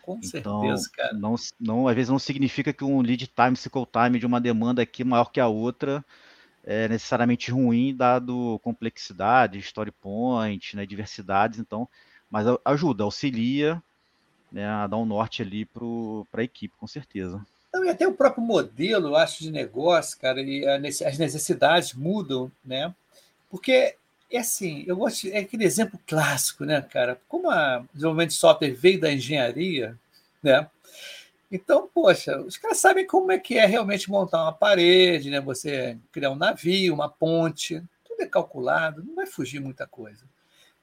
[0.01, 1.13] Com então, certeza, cara.
[1.13, 4.81] Não, não, às vezes não significa que um lead time, cycle time de uma demanda
[4.81, 6.03] aqui maior que a outra
[6.63, 11.87] é necessariamente ruim, dado complexidade, story point, né, diversidades, então,
[12.29, 13.81] mas ajuda, auxilia
[14.51, 17.45] né, a dar um norte ali para a equipe, com certeza.
[17.73, 22.93] Não, e até o próprio modelo, acho, de negócio, cara, e as necessidades mudam, né?
[23.49, 23.95] Porque
[24.31, 27.19] é assim, eu gosto, é aquele exemplo clássico, né, cara?
[27.27, 29.97] Como o desenvolvimento de software veio da engenharia,
[30.41, 30.67] né?
[31.49, 35.39] Então, poxa, os caras sabem como é que é realmente montar uma parede, né?
[35.39, 40.25] Você criar um navio, uma ponte, tudo é calculado, não vai fugir muita coisa.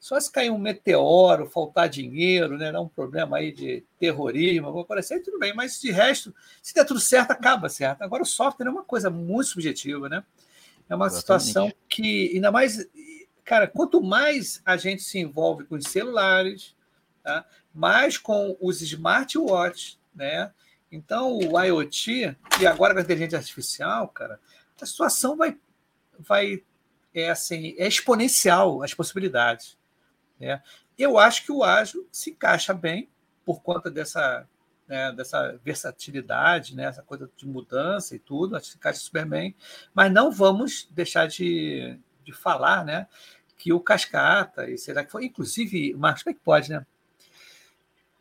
[0.05, 2.71] Só se cair um meteoro, faltar dinheiro, né?
[2.71, 5.55] Dar um problema aí de terrorismo, alguma coisa assim, tudo bem.
[5.55, 8.03] Mas de resto, se der tudo certo, acaba certo.
[8.03, 10.23] Agora, o software é uma coisa muito subjetiva, né?
[10.91, 11.21] É uma Exatamente.
[11.21, 12.87] situação que, ainda mais,
[13.47, 16.77] cara, quanto mais a gente se envolve com os celulares,
[17.23, 17.47] tá?
[17.75, 20.53] mais com os smartwatches, né?
[20.93, 24.39] Então, o IoT, e agora com a inteligência artificial, cara,
[24.79, 25.57] a situação vai,
[26.19, 26.63] vai
[27.15, 29.83] é assim, é exponencial as possibilidades.
[30.39, 30.63] Né?
[30.99, 33.09] Eu acho que o ágil se encaixa bem
[33.45, 34.47] por conta dessa,
[34.89, 39.27] né, dessa versatilidade, né, essa coisa de mudança e tudo, acho que se encaixa super
[39.27, 39.55] bem,
[39.93, 43.07] mas não vamos deixar de, de falar né,
[43.57, 46.87] que o Cascata, e será que foi, inclusive, Marcos, como é que pode, né?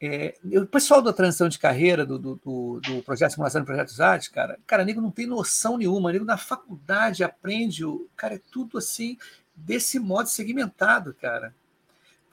[0.06, 3.65] É, o pessoal da transição de carreira, do, do, do, do projeto de simulação de
[3.65, 8.36] projetos ágeis, cara, cara, nego não tem noção nenhuma, nego na faculdade aprende, o, cara,
[8.36, 9.17] é tudo assim,
[9.56, 11.56] desse modo segmentado, cara.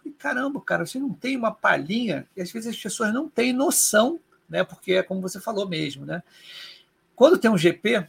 [0.05, 3.53] E, caramba, cara, você não tem uma palhinha, e às vezes as pessoas não têm
[3.53, 4.65] noção, né?
[4.65, 6.23] Porque é como você falou mesmo, né?
[7.15, 8.07] Quando tem um GP,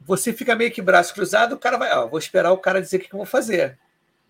[0.00, 2.96] você fica meio que braço cruzado, o cara vai, ó, vou esperar o cara dizer
[2.96, 3.78] o que eu vou fazer,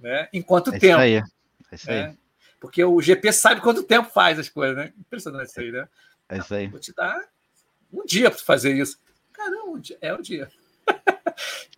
[0.01, 0.29] né?
[0.33, 0.95] Enquanto é tempo.
[0.95, 1.15] Isso aí.
[1.17, 2.03] É isso aí.
[2.03, 2.17] Né?
[2.61, 4.93] Porque o GP sabe quanto tempo faz as coisas, né?
[4.99, 5.89] Impressionante isso aí, né?
[6.29, 6.67] É isso aí.
[6.67, 7.21] Vou te dar
[7.93, 8.99] um dia para fazer isso.
[9.33, 10.49] Caramba, é o dia.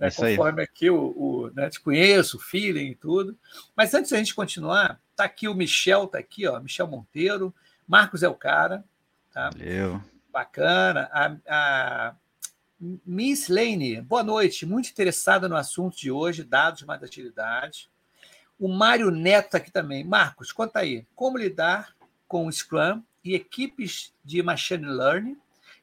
[0.00, 3.36] É conforme aqui o, o né, te conheço, o feeling e tudo.
[3.74, 7.54] Mas antes da gente continuar, tá aqui o Michel, tá aqui, ó, Michel Monteiro,
[7.86, 8.84] Marcos é o cara,
[9.32, 9.50] tá?
[9.50, 10.02] Valeu.
[10.32, 11.08] Bacana.
[11.12, 12.14] A, a
[12.78, 17.88] Miss Lane, boa noite, muito interessada no assunto de hoje, dados mais agilidade.
[18.58, 20.04] O Mário Neto aqui também.
[20.04, 21.06] Marcos, conta aí.
[21.14, 21.94] Como lidar
[22.26, 25.38] com o Scrum e equipes de Machine Learning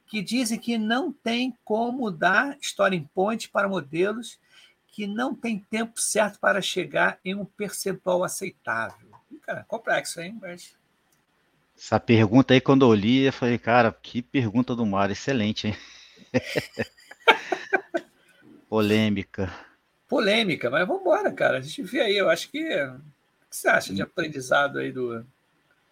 [0.05, 4.39] que dizem que não tem como dar Story Point para modelos
[4.87, 9.09] que não tem tempo certo para chegar em um percentual aceitável.
[9.41, 10.37] Cara, complexo, hein?
[10.39, 10.75] Mas...
[11.75, 15.75] Essa pergunta aí, quando eu li, eu falei, cara, que pergunta do Mário, excelente, hein?
[18.69, 19.51] Polêmica
[20.13, 21.57] polêmica, mas vamos embora, cara.
[21.57, 22.59] A gente vê aí, eu acho que.
[22.59, 22.99] O
[23.49, 25.25] que você acha de aprendizado aí do.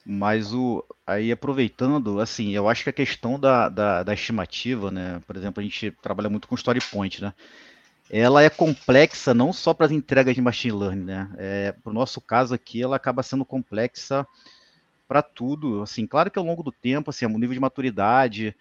[0.06, 5.22] Mas o aí aproveitando, assim, eu acho que a questão da, da, da estimativa, né?
[5.28, 7.34] Por exemplo, a gente trabalha muito com story point, né?
[8.10, 11.30] Ela é complexa não só para as entregas de machine learning, né?
[11.38, 14.28] É, para o nosso caso aqui, ela acaba sendo complexa
[15.08, 15.82] para tudo.
[15.82, 18.56] Assim, claro que ao longo do tempo, assim, o nível de maturidade,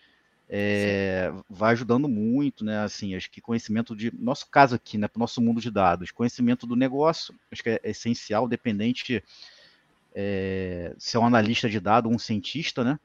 [0.49, 2.81] é, vai ajudando muito, né?
[2.83, 5.09] Assim, acho que conhecimento de nosso caso aqui, né?
[5.09, 9.23] Para o nosso mundo de dados, conhecimento do negócio, acho que é essencial, dependente
[10.15, 12.99] é, se é um analista de dados, um cientista, né?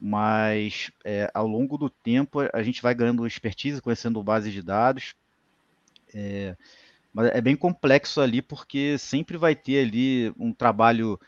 [0.00, 5.14] Mas é, ao longo do tempo a gente vai ganhando expertise, conhecendo base de dados.
[6.14, 6.56] É,
[7.12, 11.18] mas é bem complexo ali porque sempre vai ter ali um trabalho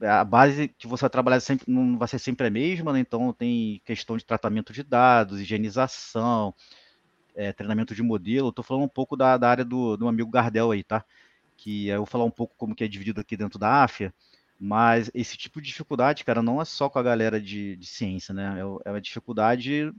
[0.00, 3.00] a base que você vai trabalhar sempre não vai ser sempre a mesma, né?
[3.00, 6.54] então tem questão de tratamento de dados, higienização,
[7.34, 8.48] é, treinamento de modelo.
[8.48, 11.04] Estou falando um pouco da, da área do, do amigo Gardel aí, tá?
[11.56, 14.12] Que eu vou falar um pouco como que é dividido aqui dentro da AFIA,
[14.58, 18.32] mas esse tipo de dificuldade, cara, não é só com a galera de, de ciência,
[18.32, 18.56] né?
[18.58, 19.92] É, é uma dificuldade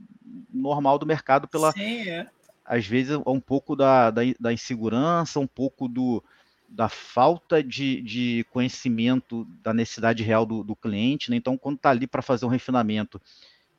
[0.52, 1.72] normal do mercado pela.
[1.72, 2.28] Sim, é.
[2.64, 6.22] Às vezes é um pouco da, da, da insegurança, um pouco do,
[6.68, 11.30] da falta de, de conhecimento da necessidade real do, do cliente.
[11.30, 11.36] Né?
[11.36, 13.20] Então, quando está ali para fazer um refinamento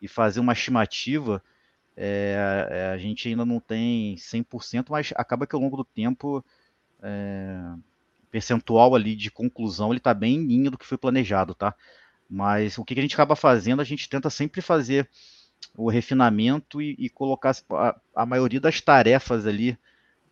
[0.01, 1.43] e fazer uma estimativa,
[1.95, 6.43] é, é, a gente ainda não tem 100%, mas acaba que ao longo do tempo,
[7.03, 7.73] é,
[8.31, 11.75] percentual ali de conclusão, ele está bem em linha do que foi planejado, tá?
[12.29, 15.09] Mas o que, a gente acaba fazendo, a gente tenta sempre fazer
[15.75, 19.77] o refinamento e, e colocar a, a, maioria das tarefas ali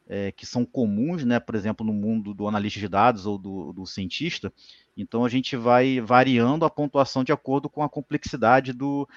[0.08, 3.74] é, que são comuns, né, por exemplo, no mundo do analista de dados ou do,
[3.74, 4.54] do, cientista.
[4.96, 9.08] Então a gente vai variando a pontuação de acordo com a complexidade do,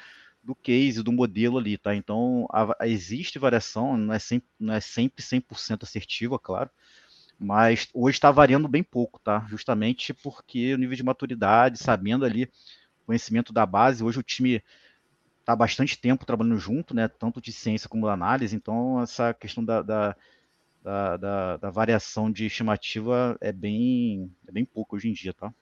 [0.43, 1.95] do case, do modelo ali, tá?
[1.95, 6.71] Então a, a existe variação, não é sempre, não é sempre 100% assertiva, claro,
[7.41, 9.47] mas hoje está variando bem pouco, tá?
[9.49, 12.51] Justamente porque o nível de maturidade, sabendo ali
[13.07, 14.63] conhecimento da base, hoje o time
[15.41, 17.09] está bastante tempo trabalhando junto, né?
[17.09, 20.17] Tanto de ciência como da análise, então essa questão da, da
[20.83, 25.53] da, da, variação de estimativa é bem, é bem pouco hoje em dia, tá?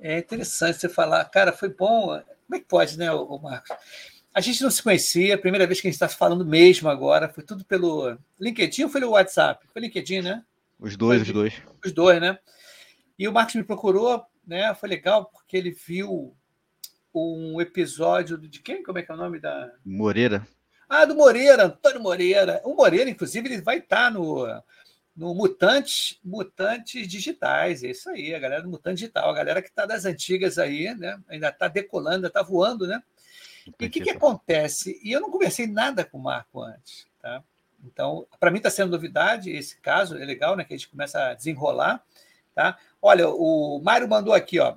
[0.00, 2.06] É interessante você falar, cara, foi bom.
[2.08, 3.70] Como é que pode, né, o Marcos?
[4.34, 7.28] A gente não se conhecia, a primeira vez que a gente está falando mesmo agora,
[7.28, 9.64] foi tudo pelo LinkedIn ou foi pelo WhatsApp?
[9.72, 10.42] Foi LinkedIn, né?
[10.78, 11.54] Os dois, os dois.
[11.84, 12.38] Os dois, né?
[13.18, 14.74] E o Marcos me procurou, né?
[14.74, 16.36] Foi legal porque ele viu
[17.14, 18.82] um episódio de quem?
[18.82, 19.70] Como é que é o nome da.
[19.84, 20.46] Moreira.
[20.88, 22.60] Ah, do Moreira, Antônio Moreira.
[22.64, 24.46] O Moreira, inclusive, ele vai estar no,
[25.16, 27.82] no Mutantes, Mutantes Digitais.
[27.82, 30.94] É isso aí, a galera do Mutante Digital, a galera que está das antigas aí,
[30.94, 31.18] né?
[31.28, 33.02] Ainda está decolando, ainda está voando, né?
[33.80, 35.00] E o que, que acontece?
[35.02, 37.42] E eu não conversei nada com o Marco antes, tá?
[37.84, 40.64] Então, para mim está sendo novidade esse caso, é legal, né?
[40.64, 42.02] Que a gente começa a desenrolar,
[42.54, 42.78] tá?
[43.00, 44.76] Olha, o Mário mandou aqui, ó.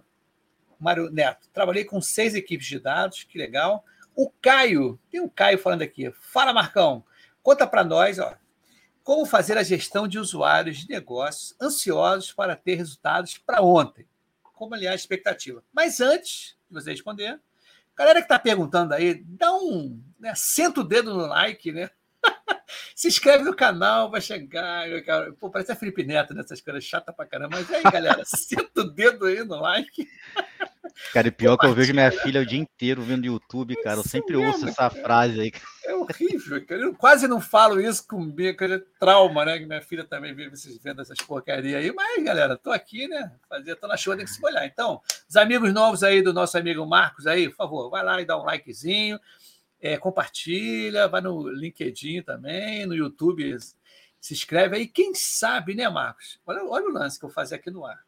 [0.79, 3.83] Mário Neto, trabalhei com seis equipes de dados, que legal.
[4.15, 6.11] O Caio, tem um Caio falando aqui.
[6.11, 7.03] Fala, Marcão,
[7.41, 8.35] conta para nós, ó,
[9.03, 14.05] como fazer a gestão de usuários de negócios ansiosos para ter resultados para ontem.
[14.43, 15.63] Como aliás a expectativa.
[15.71, 17.39] Mas antes de você responder,
[17.95, 21.89] galera que está perguntando aí, dá um, né, senta o dedo no like, né?
[22.95, 24.85] Se inscreve no canal, vai chegar.
[25.39, 27.57] Pô, parece a Felipe Neto nessas coisas chata pra caramba.
[27.57, 30.07] Mas aí, galera, senta o dedo aí no like.
[31.13, 33.99] Cara, e pior que eu vejo minha filha o dia inteiro vendo YouTube, cara.
[33.99, 35.01] Eu sempre mesmo, ouço essa cara.
[35.01, 35.51] frase aí.
[35.85, 36.81] É horrível, cara.
[36.81, 39.59] Eu quase não falo isso com é trauma, né?
[39.59, 41.93] Que minha filha também vive vendo essas porcarias aí.
[41.93, 43.31] Mas, galera, tô aqui, né?
[43.49, 44.65] Fazer, tô na show, tem que se molhar.
[44.65, 48.25] Então, os amigos novos aí do nosso amigo Marcos aí, por favor, vai lá e
[48.25, 49.19] dá um likezinho,
[49.81, 53.57] é, compartilha, vai no LinkedIn também, no YouTube,
[54.19, 54.87] se inscreve aí.
[54.87, 56.39] Quem sabe, né, Marcos?
[56.45, 58.07] Olha, olha o lance que eu vou fazer aqui no ar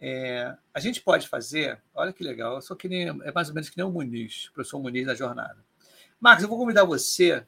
[0.00, 3.68] é, a gente pode fazer, olha que legal, sou que nem, é mais ou menos
[3.68, 5.58] que nem o Muniz, o professor Muniz da jornada.
[6.18, 7.46] Marcos, eu vou convidar você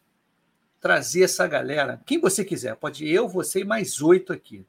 [0.79, 4.67] trazer essa galera, quem você quiser, pode eu, você e mais oito aqui,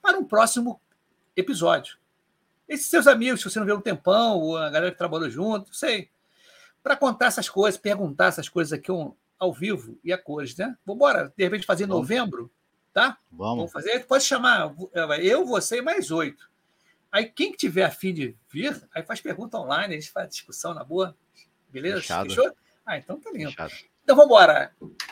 [0.00, 0.80] para um próximo
[1.36, 1.98] episódio.
[2.66, 5.74] Esses seus amigos, se você não vê um tempão, ou a galera que trabalhou junto,
[5.74, 6.08] sei,
[6.86, 8.92] para contar essas coisas, perguntar essas coisas aqui
[9.36, 10.66] ao vivo e a cores, né?
[10.86, 12.48] Vamos embora, de repente fazer em novembro,
[12.92, 13.18] tá?
[13.28, 13.56] Vamos.
[13.56, 14.72] Vamos fazer, pode chamar
[15.20, 16.48] eu, você e mais oito.
[17.10, 20.74] Aí quem que tiver afim de vir, aí faz pergunta online, a gente faz discussão
[20.74, 21.16] na boa.
[21.70, 22.02] Beleza?
[22.02, 22.28] Fechado.
[22.28, 22.52] Fechou?
[22.86, 23.50] Ah, então tá lindo.
[23.50, 23.74] Fechado.
[24.04, 24.70] Então vamos embora.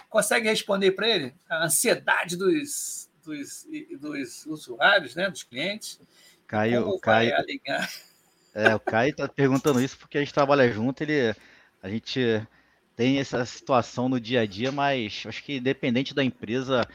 [0.09, 3.67] Consegue responder para ele a ansiedade dos, dos,
[3.99, 6.01] dos usuários, né, dos clientes?
[6.47, 7.33] Caio, o Caio,
[8.55, 11.35] é, o Caio está perguntando isso porque a gente trabalha junto, ele,
[11.85, 12.18] a gente
[12.97, 16.88] tem essa situação no dia a dia, mas acho que independente da empresa,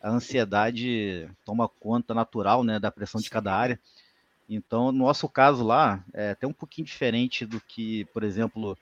[0.00, 3.80] a ansiedade toma conta natural, né, da pressão de cada área.
[4.48, 8.78] Então, no nosso caso lá, é até um pouquinho diferente do que, por exemplo,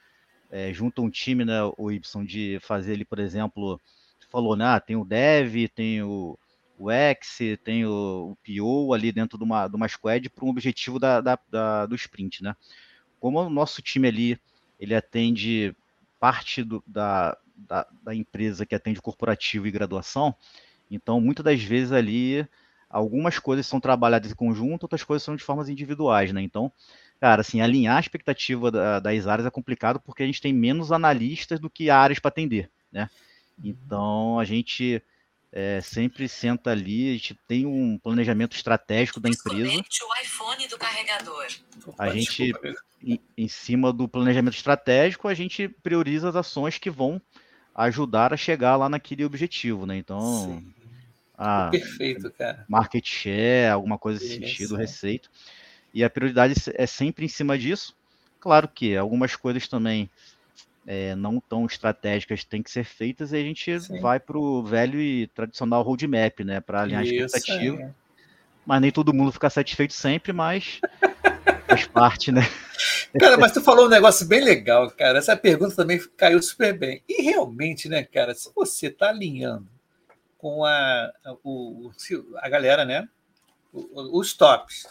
[0.51, 3.81] é, junta um time, né, o Y, de fazer ele, por exemplo,
[4.31, 6.39] falou, né, ah, tem o Dev, tem o,
[6.79, 10.51] o X, tem o, o PO ali dentro de uma, de uma squad para um
[10.51, 12.55] objetivo da, da, da, do sprint, né?
[13.19, 14.39] Como o nosso time ali,
[14.79, 15.75] ele atende
[16.19, 20.35] parte do, da, da, da empresa que atende corporativo e graduação,
[20.91, 22.47] então, muitas das vezes ali
[22.89, 26.41] algumas coisas são trabalhadas em conjunto, outras coisas são de formas individuais, né?
[26.41, 26.71] Então,
[27.21, 30.93] cara, assim, alinhar a expectativa da, das áreas é complicado porque a gente tem menos
[30.93, 33.11] analistas do que áreas para atender, né?
[33.59, 33.71] Uhum.
[33.71, 35.03] Então, a gente
[35.57, 39.71] é, sempre senta ali, a gente tem um planejamento estratégico da empresa.
[39.71, 41.47] o iPhone do carregador.
[41.97, 42.53] A gente,
[43.03, 47.23] em, em cima do planejamento estratégico, a gente prioriza as ações que vão
[47.75, 49.97] ajudar a chegar lá naquele objetivo, né?
[49.97, 50.75] Então, Sim
[51.37, 52.65] ah, Perfeito, cara.
[52.69, 55.29] Market share, alguma coisa nesse sentido, receita.
[55.93, 57.97] E a prioridade é sempre em cima disso.
[58.41, 60.09] Claro que algumas coisas também
[60.87, 64.01] é, não tão estratégicas têm que ser feitas e a gente Sim.
[64.01, 66.61] vai para o velho e tradicional roadmap, né?
[66.61, 67.83] Para alinhar a expectativa.
[67.83, 67.91] É.
[68.67, 70.81] Mas nem todo mundo fica satisfeito sempre, mas
[71.69, 72.43] faz parte, né?
[73.19, 75.19] Cara, mas tu falou um negócio bem legal, cara.
[75.19, 77.03] Essa pergunta também caiu super bem.
[77.09, 79.69] E realmente, né, cara, se você está alinhando
[80.37, 81.13] com a,
[81.43, 81.91] o,
[82.39, 83.09] a galera, né?
[83.73, 84.87] Os tops.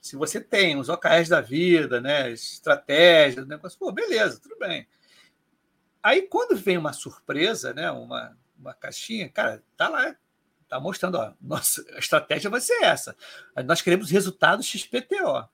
[0.00, 2.30] Se você tem os OKRs da vida, né?
[2.30, 4.86] Estratégias, negócio, pô, beleza, tudo bem.
[6.06, 7.90] Aí quando vem uma surpresa, né?
[7.90, 10.14] Uma, uma caixinha, cara, tá lá.
[10.62, 13.16] Está mostrando, ó, nossa estratégia vai ser essa.
[13.64, 15.48] Nós queremos resultados XPTO.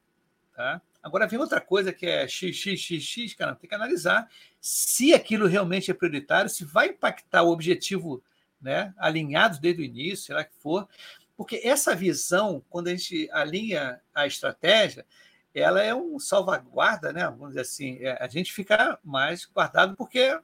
[0.55, 0.83] Tá?
[1.03, 4.29] Agora vem outra coisa que é XXXX, cara, tem que analisar
[4.61, 8.23] se aquilo realmente é prioritário, se vai impactar o objetivo
[8.61, 10.87] né, alinhado desde o início, será que for.
[11.35, 15.07] Porque essa visão, quando a gente alinha a estratégia,
[15.55, 17.25] ela é um salvaguarda, né?
[17.27, 20.39] Vamos dizer assim, é, a gente fica mais guardado porque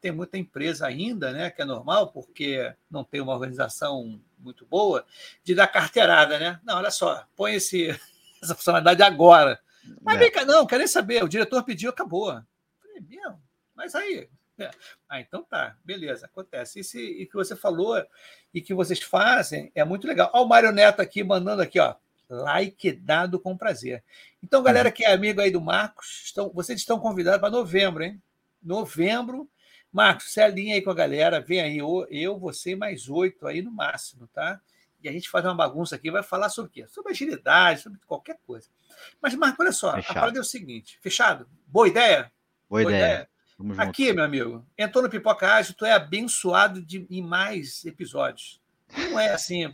[0.00, 1.50] tem muita empresa ainda, né?
[1.50, 5.04] Que é normal, porque não tem uma organização muito boa,
[5.44, 6.58] de dar carteirada, né?
[6.64, 7.88] Não, olha só, põe esse,
[8.42, 9.60] essa funcionalidade agora.
[10.02, 10.18] Mas é.
[10.18, 12.32] vem cá, não, quer nem saber, o diretor pediu, acabou.
[12.80, 13.40] Falei, mesmo?
[13.74, 14.28] Mas aí.
[14.58, 14.70] É.
[15.08, 16.80] Ah, então tá, beleza, acontece.
[16.80, 18.04] Isso e que você falou
[18.52, 20.30] e que vocês fazem é muito legal.
[20.34, 21.94] Olha o Mário Neto aqui mandando aqui, ó
[22.30, 24.02] like dado com prazer.
[24.42, 24.94] Então, galera uhum.
[24.94, 28.22] que é amigo aí do Marcos, estão, vocês estão convidados para novembro, hein?
[28.62, 29.48] Novembro.
[29.92, 33.60] Marcos, você alinha aí com a galera, vem aí, eu, eu você mais oito aí
[33.60, 34.60] no máximo, tá?
[35.02, 36.86] E a gente faz uma bagunça aqui, vai falar sobre o quê?
[36.86, 38.68] Sobre agilidade, sobre qualquer coisa.
[39.20, 40.10] Mas, Marcos, olha só, fechado.
[40.10, 41.48] a parada é o seguinte: fechado?
[41.66, 42.30] Boa ideia?
[42.68, 43.04] Boa, Boa ideia.
[43.04, 43.30] ideia.
[43.78, 48.59] Aqui, meu amigo, entrou no Pipoca Ágil, tu é abençoado de, em mais episódios.
[48.96, 49.66] Não é assim.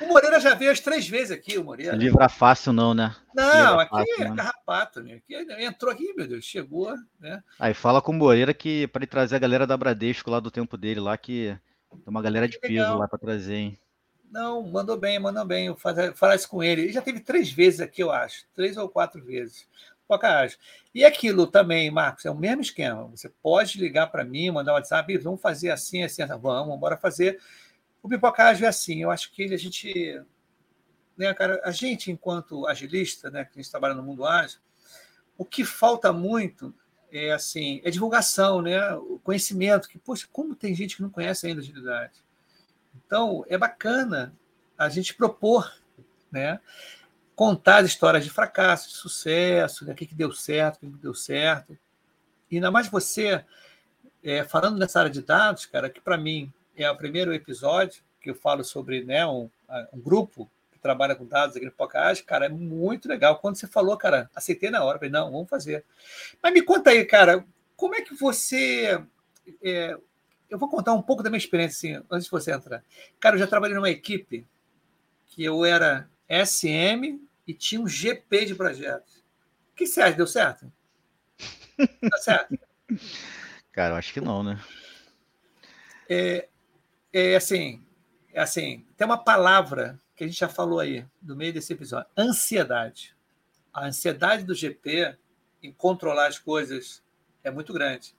[0.00, 1.96] O Moreira já veio as três vezes aqui, o Moreira.
[1.96, 3.14] Livra fácil, não, né?
[3.34, 4.36] Não, aqui fácil, é né?
[4.36, 5.14] carrapato, né?
[5.14, 5.34] Aqui
[5.64, 7.42] entrou aqui, meu Deus, chegou, né?
[7.58, 10.50] Aí fala com o Moreira que para ele trazer a galera da Bradesco lá do
[10.50, 11.56] tempo dele, lá que
[11.90, 13.78] tem uma galera de peso lá para trazer, hein?
[14.30, 15.66] Não, mandou bem, mandou bem.
[15.66, 16.82] Eu falar isso com ele.
[16.82, 18.44] Ele já teve três vezes aqui, eu acho.
[18.52, 19.68] Três ou quatro vezes.
[20.08, 20.58] Pocahage.
[20.92, 23.04] E aquilo também, Marcos, é o mesmo esquema.
[23.14, 26.36] Você pode ligar para mim, mandar um WhatsApp, vamos fazer assim, assim, assim.
[26.36, 27.38] vamos, bora fazer.
[28.04, 30.22] O pipocagem é assim, eu acho que ele, a gente,
[31.16, 34.60] né, cara, a gente, enquanto agilista, né, que a gente trabalha no mundo ágil,
[35.38, 36.74] o que falta muito
[37.10, 38.92] é assim, é divulgação, né?
[38.96, 42.22] O conhecimento, que, poxa, como tem gente que não conhece ainda agilidade.
[42.94, 44.34] Então, é bacana
[44.76, 45.72] a gente propor,
[46.30, 46.60] né?
[47.34, 49.94] Contar as histórias de fracasso, de sucesso, né?
[49.94, 51.74] o que, que deu certo, o que, que deu certo.
[52.50, 53.42] E ainda mais você,
[54.22, 58.30] é, falando nessa área de dados, cara, que para mim é o primeiro episódio que
[58.30, 59.50] eu falo sobre né, um,
[59.92, 62.24] um grupo que trabalha com dados aqui no Podcast.
[62.24, 63.38] Cara, é muito legal.
[63.38, 64.98] Quando você falou, cara, aceitei na hora.
[64.98, 65.84] Falei, não, vamos fazer.
[66.42, 67.44] Mas me conta aí, cara,
[67.76, 69.00] como é que você.
[69.62, 69.96] É,
[70.48, 72.82] eu vou contar um pouco da minha experiência assim, antes de você entrar.
[73.20, 74.46] Cara, eu já trabalhei numa equipe
[75.26, 79.16] que eu era SM e tinha um GP de projetos.
[79.72, 80.16] O que você acha?
[80.16, 80.72] Deu certo?
[82.10, 82.58] Tá certo?
[83.72, 84.62] Cara, eu acho que não, né?
[86.08, 86.48] É,
[87.14, 87.80] é assim,
[88.32, 92.08] é assim, tem uma palavra que a gente já falou aí no meio desse episódio,
[92.18, 93.14] ansiedade.
[93.72, 95.16] A ansiedade do GP
[95.62, 97.02] em controlar as coisas
[97.44, 98.14] é muito grande.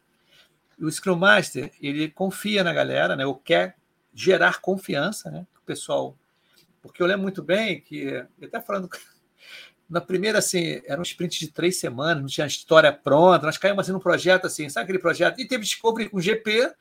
[0.79, 3.25] o Scrum Master, ele confia na galera, né?
[3.25, 3.75] Ou quer
[4.13, 5.45] gerar confiança, né?
[5.61, 6.17] O pessoal,
[6.81, 8.89] porque eu lembro muito bem que, até falando
[9.89, 13.81] na primeira, assim, era um sprint de três semanas, não tinha história pronta, nós caímos
[13.81, 15.39] assim num projeto assim, sabe aquele projeto?
[15.39, 16.73] E teve descobrir com GP,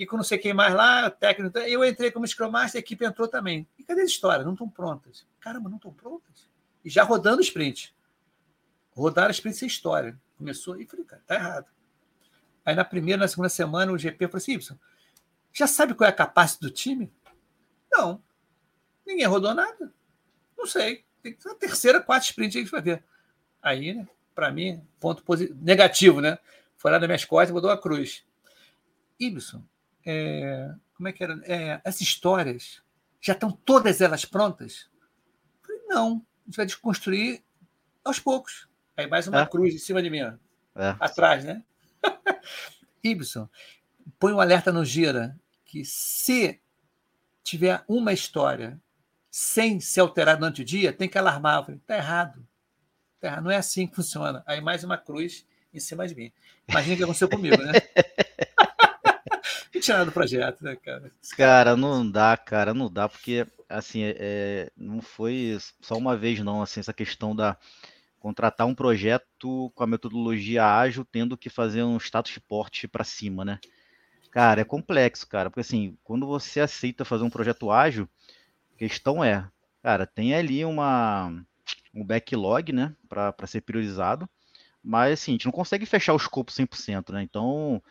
[0.00, 1.58] e com não sei quem mais lá, técnico.
[1.58, 3.68] Eu entrei como Scrum Master, a equipe entrou também.
[3.78, 4.42] E cadê a história?
[4.42, 5.26] Não estão prontas.
[5.38, 6.48] Caramba, não estão prontas?
[6.82, 7.94] E já rodando sprint.
[8.92, 10.18] Rodaram sprint sem história.
[10.38, 11.66] Começou e falei, cara, tá errado.
[12.64, 14.78] Aí na primeira, na segunda semana, o GP falou assim: Y,
[15.52, 17.12] já sabe qual é a capacidade do time?
[17.92, 18.22] Não.
[19.06, 19.92] Ninguém rodou nada.
[20.56, 21.04] Não sei.
[21.22, 23.04] Tem que ser a terceira, quarta sprint a gente vai ver.
[23.60, 26.38] Aí, né, para mim, ponto positivo, negativo, né?
[26.78, 28.24] Foi lá nas minhas costas e botou a cruz.
[29.18, 29.62] Ibson,
[30.04, 31.40] é, como é que era?
[31.44, 32.82] É, essas histórias
[33.20, 34.88] já estão todas elas prontas?
[35.62, 37.42] Eu falei, não, a gente vai desconstruir
[38.04, 38.68] aos poucos.
[38.96, 39.46] Aí mais uma é.
[39.46, 40.36] cruz em cima de mim, é.
[40.98, 41.62] atrás, né?
[43.02, 43.48] Ibson,
[44.18, 46.60] põe um alerta no Gira que se
[47.42, 48.80] tiver uma história
[49.30, 51.58] sem ser alterada durante o dia, tem que alarmar.
[51.58, 52.46] Eu falei, tá errado.
[53.20, 53.44] Tá errado.
[53.44, 54.42] Não é assim que funciona.
[54.46, 56.32] Aí mais uma cruz em cima de mim.
[56.68, 57.72] Imagina o que aconteceu comigo, né?
[59.80, 61.10] tirar do projeto, né, cara?
[61.36, 66.40] Cara, não dá, cara, não dá, porque, assim, é, é, não foi só uma vez,
[66.40, 67.56] não, assim, essa questão da
[68.18, 73.44] contratar um projeto com a metodologia ágil, tendo que fazer um status report para cima,
[73.44, 73.58] né?
[74.30, 78.08] Cara, é complexo, cara, porque, assim, quando você aceita fazer um projeto ágil,
[78.74, 79.48] a questão é,
[79.82, 81.32] cara, tem ali uma,
[81.94, 84.28] um backlog, né, para ser priorizado,
[84.82, 87.22] mas, assim, a gente não consegue fechar o escopo 100%, né?
[87.22, 87.82] Então,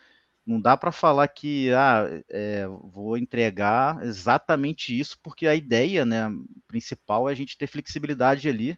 [0.50, 6.28] não dá para falar que ah, é, vou entregar exatamente isso, porque a ideia né,
[6.66, 8.76] principal é a gente ter flexibilidade ali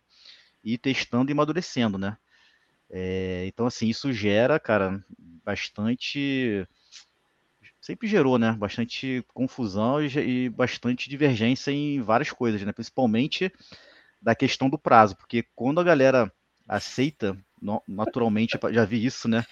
[0.62, 2.16] e testando e amadurecendo, né?
[2.90, 5.02] É, então, assim, isso gera, cara,
[5.42, 6.68] bastante
[7.80, 13.52] sempre gerou, né, bastante confusão e, e bastante divergência em várias coisas, né, principalmente
[14.20, 16.32] da questão do prazo, porque quando a galera
[16.68, 17.36] aceita,
[17.88, 19.44] naturalmente, já vi isso, né,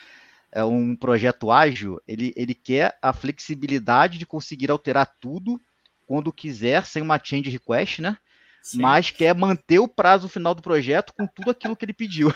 [0.52, 5.60] é um projeto ágil, ele, ele quer a flexibilidade de conseguir alterar tudo
[6.06, 8.16] quando quiser, sem uma change request, né,
[8.62, 8.80] Sim.
[8.80, 12.32] mas quer manter o prazo final do projeto com tudo aquilo que ele pediu.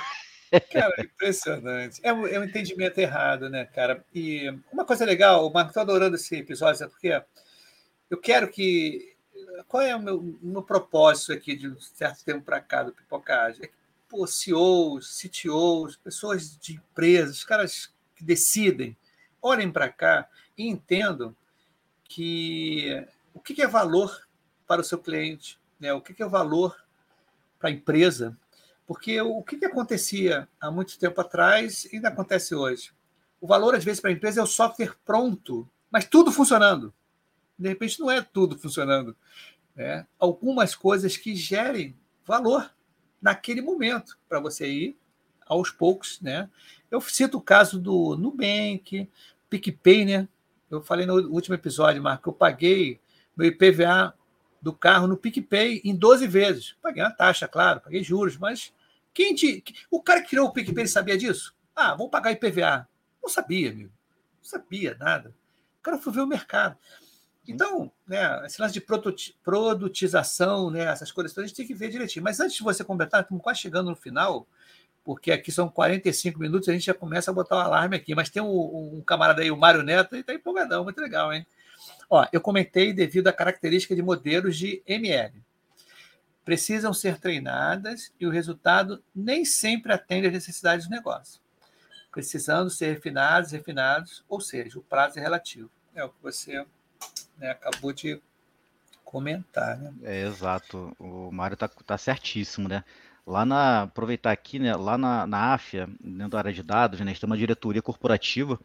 [0.70, 2.00] Cara, impressionante.
[2.02, 4.04] É um, é um, entendimento errado, né, cara?
[4.14, 7.20] E uma coisa legal, o Marco, estou adorando esse episódio, sabe por quê?
[8.08, 9.12] Eu quero que.
[9.66, 13.64] Qual é o meu, meu propósito aqui de um certo tempo para cá do Pipocagem?
[13.64, 13.74] É que,
[14.08, 17.93] pô, CEOs, CTOs, pessoas de empresas, caras
[18.24, 18.96] que decidem,
[19.40, 21.36] olhem para cá e entendam
[22.04, 24.26] que o que é valor
[24.66, 25.92] para o seu cliente, né?
[25.92, 26.74] o que é valor
[27.58, 28.36] para a empresa,
[28.86, 32.92] porque o que, acontecia há muito tempo atrás ainda acontece hoje?
[33.40, 36.92] O valor, às vezes, para a empresa é o software pronto, mas tudo funcionando.
[37.58, 39.16] De repente, não é tudo funcionando.
[39.74, 40.06] Né?
[40.18, 42.74] Algumas coisas que gerem valor
[43.20, 44.98] naquele momento, para você ir
[45.46, 46.20] aos poucos.
[46.20, 46.48] Né?
[46.94, 49.10] Eu cito o caso do Nubank,
[49.50, 50.28] PicPay, né?
[50.70, 53.00] Eu falei no último episódio, Marco, eu paguei
[53.36, 54.14] meu IPVA
[54.62, 56.76] do carro no PicPay em 12 vezes.
[56.80, 58.72] Paguei uma taxa, claro, paguei juros, mas
[59.12, 61.52] quem te, o cara que criou o PicPay sabia disso?
[61.74, 62.88] Ah, vamos pagar IPVA.
[63.20, 63.90] Não sabia, amigo.
[64.38, 65.34] Não sabia nada.
[65.80, 66.78] O cara foi ver o mercado.
[67.46, 68.86] Então, né, esse lance de
[69.42, 72.22] produtização, né, essas coisas a gente tem que ver direitinho.
[72.22, 74.46] Mas antes de você completar, estamos quase chegando no final,
[75.04, 78.14] porque aqui são 45 minutos, a gente já começa a botar o um alarme aqui.
[78.14, 81.46] Mas tem um, um camarada aí, o Mário Neto, ele está empolgadão, muito legal, hein?
[82.08, 85.42] Ó, eu comentei devido à característica de modelos de ML.
[86.44, 91.40] Precisam ser treinadas e o resultado nem sempre atende às necessidades do negócio.
[92.10, 95.70] Precisando ser refinados, refinados, ou seja, o prazo é relativo.
[95.94, 96.64] É o que você
[97.38, 98.20] né, acabou de
[99.04, 99.92] comentar, né?
[100.02, 100.94] É, exato.
[100.98, 102.84] O Mário tá, tá certíssimo, né?
[103.26, 104.74] Lá na, aproveitar aqui, né?
[104.76, 107.80] Lá na, na AFIA, dentro da área de dados, né, a gente tem uma diretoria
[107.80, 108.60] corporativa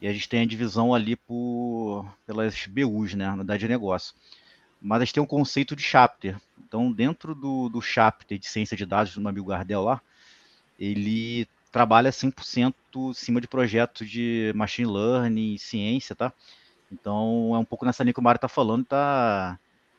[0.00, 4.14] e a gente tem a divisão ali por, pelas BUs, né, unidade de negócio.
[4.80, 6.40] Mas a gente tem um conceito de chapter.
[6.58, 10.00] Então, dentro do, do chapter de ciência de dados do Nabil Gardel lá,
[10.78, 16.32] ele trabalha 100% em cima de projetos de machine learning, ciência, tá?
[16.90, 19.58] Então, é um pouco nessa linha que o Mário tá falando, tá,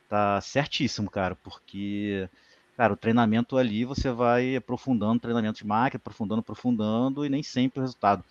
[0.09, 2.27] tá certíssimo, cara, porque,
[2.81, 7.79] cara, o treinamento ali você vai aprofundando treinamento de máquina, aprofundando, aprofundando, e nem sempre
[7.79, 8.23] o resultado.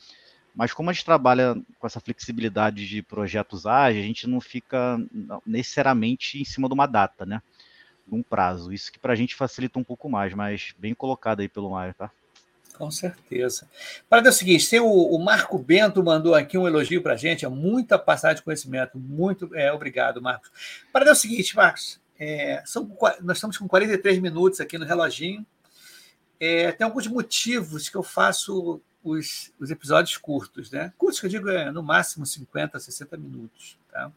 [0.52, 5.00] Mas como a gente trabalha com essa flexibilidade de projetos ágeis, a gente não fica
[5.46, 7.40] necessariamente em cima de uma data, né?
[8.10, 8.72] Um prazo.
[8.72, 11.94] Isso que para a gente facilita um pouco mais, mas bem colocado aí pelo Mário,
[11.94, 12.10] tá?
[12.76, 13.68] Com certeza.
[14.08, 17.16] Para é o seguinte, tem o, o, Marco Bento mandou aqui um elogio para a
[17.16, 20.50] gente, é muita passagem de conhecimento, muito é, obrigado, Marcos.
[20.92, 25.44] Para é o seguinte, Marcos, é, são, nós estamos com 43 minutos aqui no reloginho.
[26.38, 30.92] É, tem alguns motivos que eu faço os, os episódios curtos, né?
[30.98, 33.78] Curtos que eu digo é no máximo 50, 60 minutos.
[33.90, 34.12] Tá?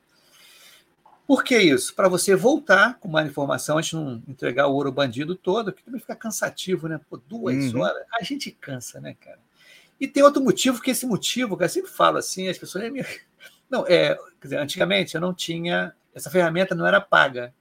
[1.26, 1.96] Por que isso?
[1.96, 5.82] Para você voltar com uma informação, a gente não entregar o ouro bandido todo, que
[5.82, 7.00] também fica cansativo, né?
[7.10, 7.80] Pô, duas uhum.
[7.80, 9.40] horas, a gente cansa, né, cara?
[9.98, 12.92] E tem outro motivo, que esse motivo, cara, eu sempre falo assim, as pessoas.
[13.72, 15.96] Não, é, quer dizer, antigamente eu não tinha.
[16.14, 17.52] Essa ferramenta não era paga.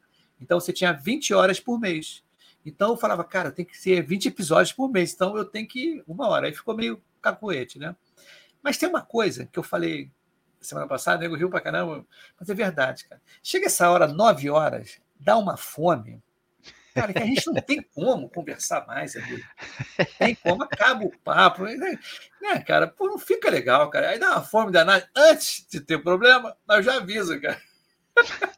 [0.43, 2.23] Então você tinha 20 horas por mês.
[2.67, 6.03] Então eu falava, cara, tem que ser 20 episódios por mês, então eu tenho que
[6.07, 6.47] uma hora.
[6.47, 7.95] Aí ficou meio cacoete, né?
[8.63, 10.11] Mas tem uma coisa que eu falei
[10.61, 12.07] semana passada, nego riu pra caramba,
[12.39, 13.21] mas é verdade, cara.
[13.43, 16.23] Chega essa hora, nove horas, dá uma fome,
[16.95, 19.43] cara, que a gente não tem como conversar mais, amigo.
[20.19, 21.99] Tem como, acaba o papo, né,
[22.41, 22.87] né cara?
[22.87, 24.11] Pô, não fica legal, cara.
[24.11, 25.09] Aí dá uma fome danada.
[25.17, 27.61] Antes de ter problema, eu já aviso, cara.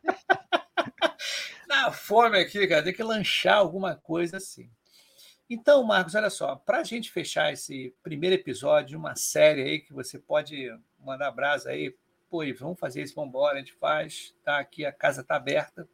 [1.66, 4.70] dá fome aqui, cara, tem que lanchar alguma coisa assim.
[5.48, 9.80] Então, Marcos, olha só, para a gente fechar esse primeiro episódio de uma série aí
[9.80, 11.94] que você pode mandar brasa aí,
[12.30, 15.88] pô, vamos fazer isso, vamos embora, a gente faz, tá aqui, a casa está aberta.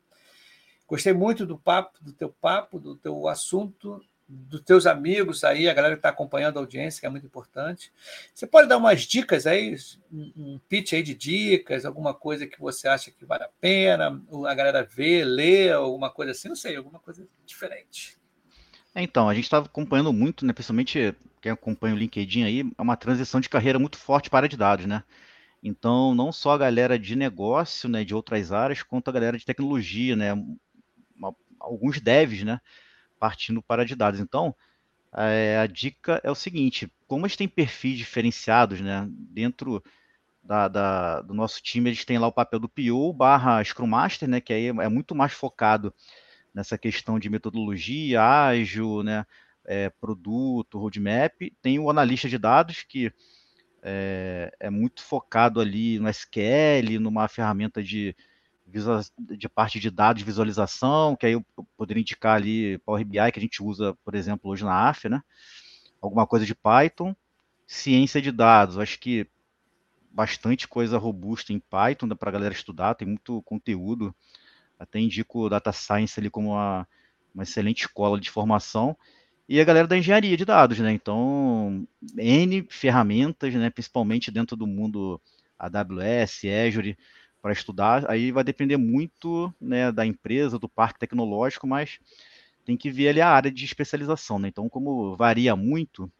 [0.87, 4.01] Gostei muito do papo, do teu papo, do teu assunto,
[4.33, 7.93] dos teus amigos aí, a galera que está acompanhando a audiência, que é muito importante.
[8.33, 9.74] Você pode dar umas dicas aí,
[10.12, 14.55] um pitch aí de dicas, alguma coisa que você acha que vale a pena, a
[14.55, 18.16] galera ver, ler, alguma coisa assim, não sei, alguma coisa diferente.
[18.95, 22.83] É, então, a gente está acompanhando muito, né, principalmente quem acompanha o LinkedIn aí, é
[22.83, 25.03] uma transição de carreira muito forte para a área de dados, né?
[25.62, 29.45] Então, não só a galera de negócio, né, de outras áreas, quanto a galera de
[29.45, 30.31] tecnologia, né,
[31.59, 32.61] alguns devs, né,
[33.21, 34.18] partindo para de dados.
[34.18, 34.57] Então,
[35.14, 39.83] é, a dica é o seguinte, como gente tem perfis diferenciados, né, dentro
[40.43, 44.29] da, da, do nosso time, eles têm lá o papel do PO barra Scrum Master,
[44.29, 44.41] né?
[44.41, 45.95] Que aí é muito mais focado
[46.55, 49.25] nessa questão de metodologia, ágil, né?
[49.64, 51.35] É, produto, roadmap.
[51.61, 53.12] Tem o analista de dados, que
[53.83, 58.16] é, é, muito focado ali no SQL, numa ferramenta de,
[59.37, 61.45] de parte de dados, visualização, que aí eu
[61.77, 65.21] poderia indicar ali Power BI, que a gente usa, por exemplo, hoje na AF, né?
[66.01, 67.14] Alguma coisa de Python.
[67.66, 69.27] Ciência de dados, acho que
[70.11, 74.14] bastante coisa robusta em Python para a galera estudar, tem muito conteúdo.
[74.79, 76.89] Até indico o Data Science ali como uma,
[77.35, 78.97] uma excelente escola de formação.
[79.49, 80.93] E a galera da engenharia de dados, né?
[80.93, 83.68] Então, N ferramentas, né?
[83.68, 85.21] principalmente dentro do mundo
[85.59, 86.97] AWS, Azure,
[87.41, 88.11] para estudar.
[88.11, 91.99] Aí vai depender muito né, da empresa, do parque tecnológico, mas
[92.64, 94.38] tem que ver ali a área de especialização.
[94.38, 94.49] Né?
[94.49, 96.11] Então, como varia muito,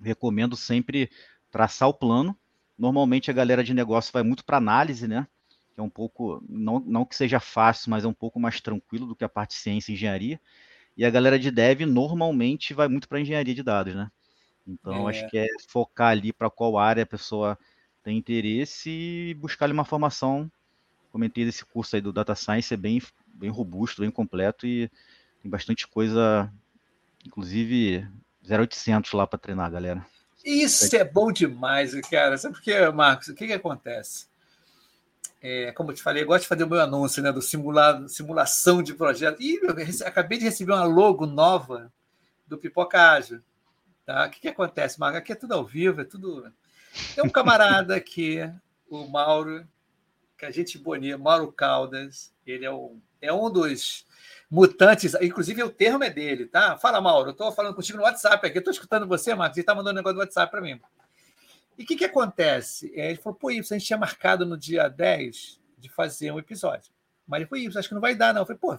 [0.00, 1.10] recomendo sempre
[1.50, 2.36] traçar o plano
[2.82, 5.26] Normalmente a galera de negócio vai muito para análise, né?
[5.72, 9.06] Que é um pouco, não, não que seja fácil, mas é um pouco mais tranquilo
[9.06, 10.40] do que a parte de ciência e engenharia.
[10.96, 14.10] E a galera de dev normalmente vai muito para engenharia de dados, né?
[14.66, 15.10] Então é.
[15.10, 17.56] acho que é focar ali para qual área a pessoa
[18.02, 20.50] tem interesse e buscar uma formação.
[21.10, 24.90] Comentei desse curso aí do Data Science, é bem, bem robusto, bem completo e
[25.42, 26.50] tem bastante coisa,
[27.24, 28.08] inclusive
[28.48, 30.06] 0800 lá para treinar, galera.
[30.44, 32.36] Isso é bom demais, cara.
[32.36, 33.28] Sabe por quê, Marcos?
[33.28, 34.26] O que, que acontece?
[35.40, 38.08] É, como eu te falei, eu gosto de fazer o meu anúncio né, do simulado,
[38.08, 39.40] simulação de projeto.
[39.40, 39.70] E eu
[40.06, 41.92] acabei de receber uma logo nova
[42.46, 43.40] do Pipoca Ágil.
[44.04, 44.26] Tá?
[44.26, 45.18] O que, que acontece, Marcos?
[45.18, 46.52] Aqui é tudo ao vivo, é tudo.
[47.14, 48.38] Tem um camarada aqui,
[48.88, 49.66] o Mauro,
[50.36, 52.32] que a gente bonia, Mauro Caldas.
[52.46, 54.06] Ele é um, é um dos
[54.50, 56.76] mutantes, inclusive o termo é dele, tá?
[56.76, 59.60] Fala, Mauro, eu estou falando contigo no WhatsApp aqui, eu estou escutando você, Marcos, e
[59.60, 60.78] está mandando um negócio do WhatsApp para mim.
[61.78, 62.92] E o que, que acontece?
[62.94, 66.38] É, ele falou, pô, isso, a gente tinha marcado no dia 10 de fazer um
[66.38, 66.92] episódio.
[67.26, 68.42] Mas ele falou, isso, acho que não vai dar, não.
[68.42, 68.78] Eu falei, pô,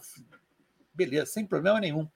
[0.94, 2.08] beleza, sem problema nenhum.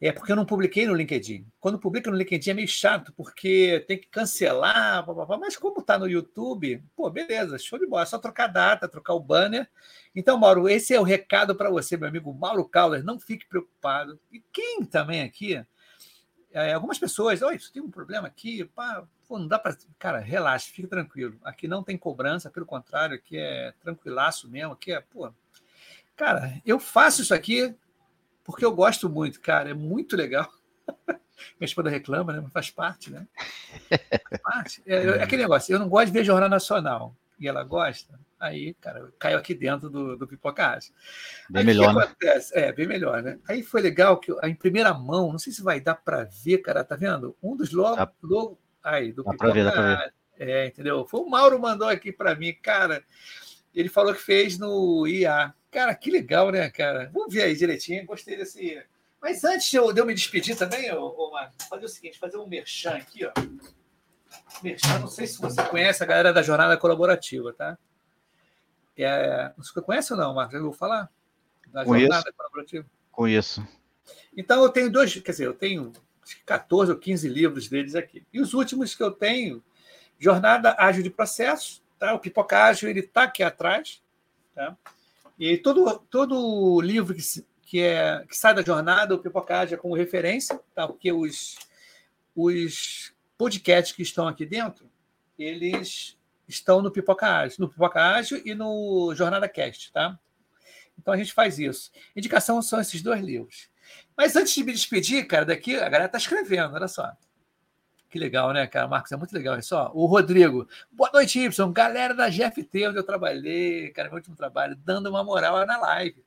[0.00, 1.46] É porque eu não publiquei no LinkedIn.
[1.60, 5.38] Quando publica no LinkedIn é meio chato, porque tem que cancelar, blá, blá, blá.
[5.38, 8.04] mas como está no YouTube, pô, beleza, show de bola.
[8.04, 9.68] É só trocar data, trocar o banner.
[10.16, 13.04] Então, Mauro, esse é o recado para você, meu amigo Mauro Caldas.
[13.04, 14.18] Não fique preocupado.
[14.32, 15.62] E quem também aqui,
[16.50, 19.76] é, algumas pessoas, oi, tem um problema aqui, pá, pô, não dá para.
[19.98, 21.38] Cara, relaxa, fique tranquilo.
[21.44, 24.72] Aqui não tem cobrança, pelo contrário, aqui é tranquilaço mesmo.
[24.72, 25.30] Aqui é, pô.
[26.16, 27.74] Cara, eu faço isso aqui
[28.50, 30.50] porque eu gosto muito, cara, é muito legal.
[31.58, 32.40] Minha esposa reclama, né?
[32.42, 33.26] Mas faz parte, né?
[33.88, 34.82] Faz parte.
[34.86, 38.74] É, é, aquele negócio, eu não gosto de ver Jornal Nacional e ela gosta, aí,
[38.74, 40.92] cara, caiu aqui dentro do, do pipocagem.
[41.48, 42.04] Bem aí, melhor, né?
[42.04, 42.58] Acontece?
[42.58, 43.38] É, bem melhor, né?
[43.48, 46.84] Aí foi legal que em primeira mão, não sei se vai dar para ver, cara,
[46.84, 47.34] tá vendo?
[47.42, 48.12] Um dos logo, tá.
[48.22, 50.14] logo aí, do dá para ver, dá ver.
[50.38, 51.06] É, entendeu?
[51.06, 53.02] Foi o Mauro mandou aqui para mim, cara.
[53.74, 55.54] Ele falou que fez no IA.
[55.70, 57.10] Cara, que legal, né, cara?
[57.12, 58.04] Vamos ver aí direitinho.
[58.04, 58.82] Gostei desse.
[59.20, 62.18] Mas antes de eu, de eu me despedir também, ô, ô Marcos, fazer o seguinte:
[62.18, 63.32] fazer um merchan aqui, ó.
[64.62, 67.78] Merchan, não sei se você conhece a galera da Jornada Colaborativa, tá?
[68.96, 70.54] É, você conhece ou não, Marcos?
[70.54, 71.10] Eu vou falar?
[71.68, 72.06] Da Conheço.
[72.06, 72.86] Jornada Colaborativa?
[73.12, 73.66] Conheço.
[74.36, 75.92] Então, eu tenho dois, quer dizer, eu tenho
[76.44, 78.24] 14 ou 15 livros deles aqui.
[78.32, 79.62] E os últimos que eu tenho,
[80.18, 82.14] Jornada Ágil de Processo, tá?
[82.14, 84.02] O Pipoca Ágil, ele está aqui atrás,
[84.54, 84.76] tá?
[85.40, 87.22] E todo, todo livro que,
[87.62, 90.86] que, é, que sai da jornada, o Pipocagem é como referência, tá?
[90.86, 91.56] porque os,
[92.36, 94.84] os podcasts que estão aqui dentro,
[95.38, 100.18] eles estão no Pipocagem, no Pipocagem e no Jornada Cast, tá?
[100.98, 101.90] Então a gente faz isso.
[102.14, 103.70] Indicação são esses dois livros.
[104.14, 107.10] Mas antes de me despedir, cara, daqui a galera está escrevendo, olha só.
[108.10, 108.88] Que legal, né, cara?
[108.88, 109.76] Marcos, é muito legal isso.
[109.76, 110.66] Ó, o Rodrigo.
[110.90, 111.72] Boa noite, Y.
[111.72, 116.24] Galera da GFT, onde eu trabalhei, cara, meu último trabalho, dando uma moral na live.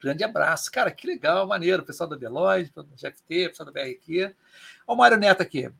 [0.00, 0.72] Grande abraço.
[0.72, 1.82] Cara, que legal, maneiro.
[1.82, 4.34] Pessoal da Deloitte, pessoal da GFT, pessoal da BRQ.
[4.86, 5.70] Ó, o Mário Neto aqui.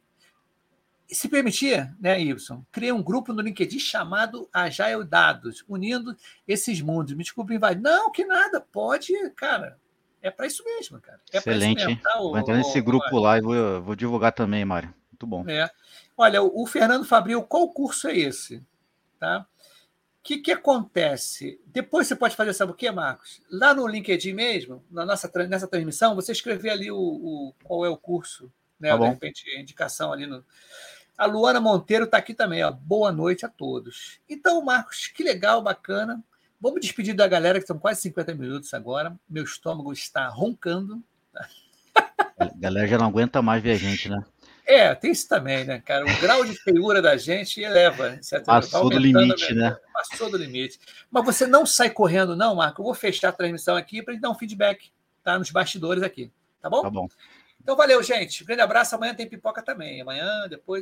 [1.08, 6.14] Se permitir, né, Y, criei um grupo no LinkedIn chamado Agile Dados, unindo
[6.46, 7.14] esses mundos.
[7.14, 7.74] Me desculpe, vai.
[7.74, 8.60] Não, que nada.
[8.60, 9.78] Pode, cara.
[10.20, 11.20] É para isso mesmo, cara.
[11.32, 11.86] É Excelente.
[11.86, 12.18] Mesmo, tá?
[12.18, 14.92] Vou entrar nesse grupo lá e vou, vou divulgar também, Mário.
[15.14, 15.48] Muito bom.
[15.48, 15.70] É.
[16.16, 18.62] Olha, o, Fernando Fabril, qual curso é esse?
[19.18, 19.46] Tá?
[20.18, 21.60] O que, que acontece?
[21.66, 23.40] Depois você pode fazer, sabe o que, Marcos?
[23.50, 27.88] Lá no LinkedIn mesmo, na nossa, nessa transmissão, você escrever ali o, o qual é
[27.88, 28.90] o curso, né?
[28.90, 30.44] Tá de repente, a indicação ali no.
[31.16, 32.72] A Luana Monteiro está aqui também, ó.
[32.72, 34.18] Boa noite a todos.
[34.28, 36.24] Então, Marcos, que legal, bacana.
[36.60, 39.16] Vamos despedir da galera, que são quase 50 minutos agora.
[39.28, 41.04] Meu estômago está roncando.
[42.36, 44.24] A galera já não aguenta mais ver a gente, né?
[44.66, 46.04] É, tem isso também, né, cara?
[46.04, 48.18] O grau de feiura da gente eleva.
[48.22, 48.46] Certo?
[48.46, 49.76] Passou do limite, né?
[49.92, 50.78] Passou do limite.
[51.10, 52.80] Mas você não sai correndo, não, Marco.
[52.80, 54.90] Eu vou fechar a transmissão aqui para gente dar um feedback
[55.22, 55.38] tá?
[55.38, 56.32] nos bastidores aqui.
[56.62, 56.82] Tá bom?
[56.82, 57.08] Tá bom.
[57.62, 58.42] Então, valeu, gente.
[58.42, 58.94] Um grande abraço.
[58.94, 60.00] Amanhã tem pipoca também.
[60.00, 60.72] Amanhã, depois.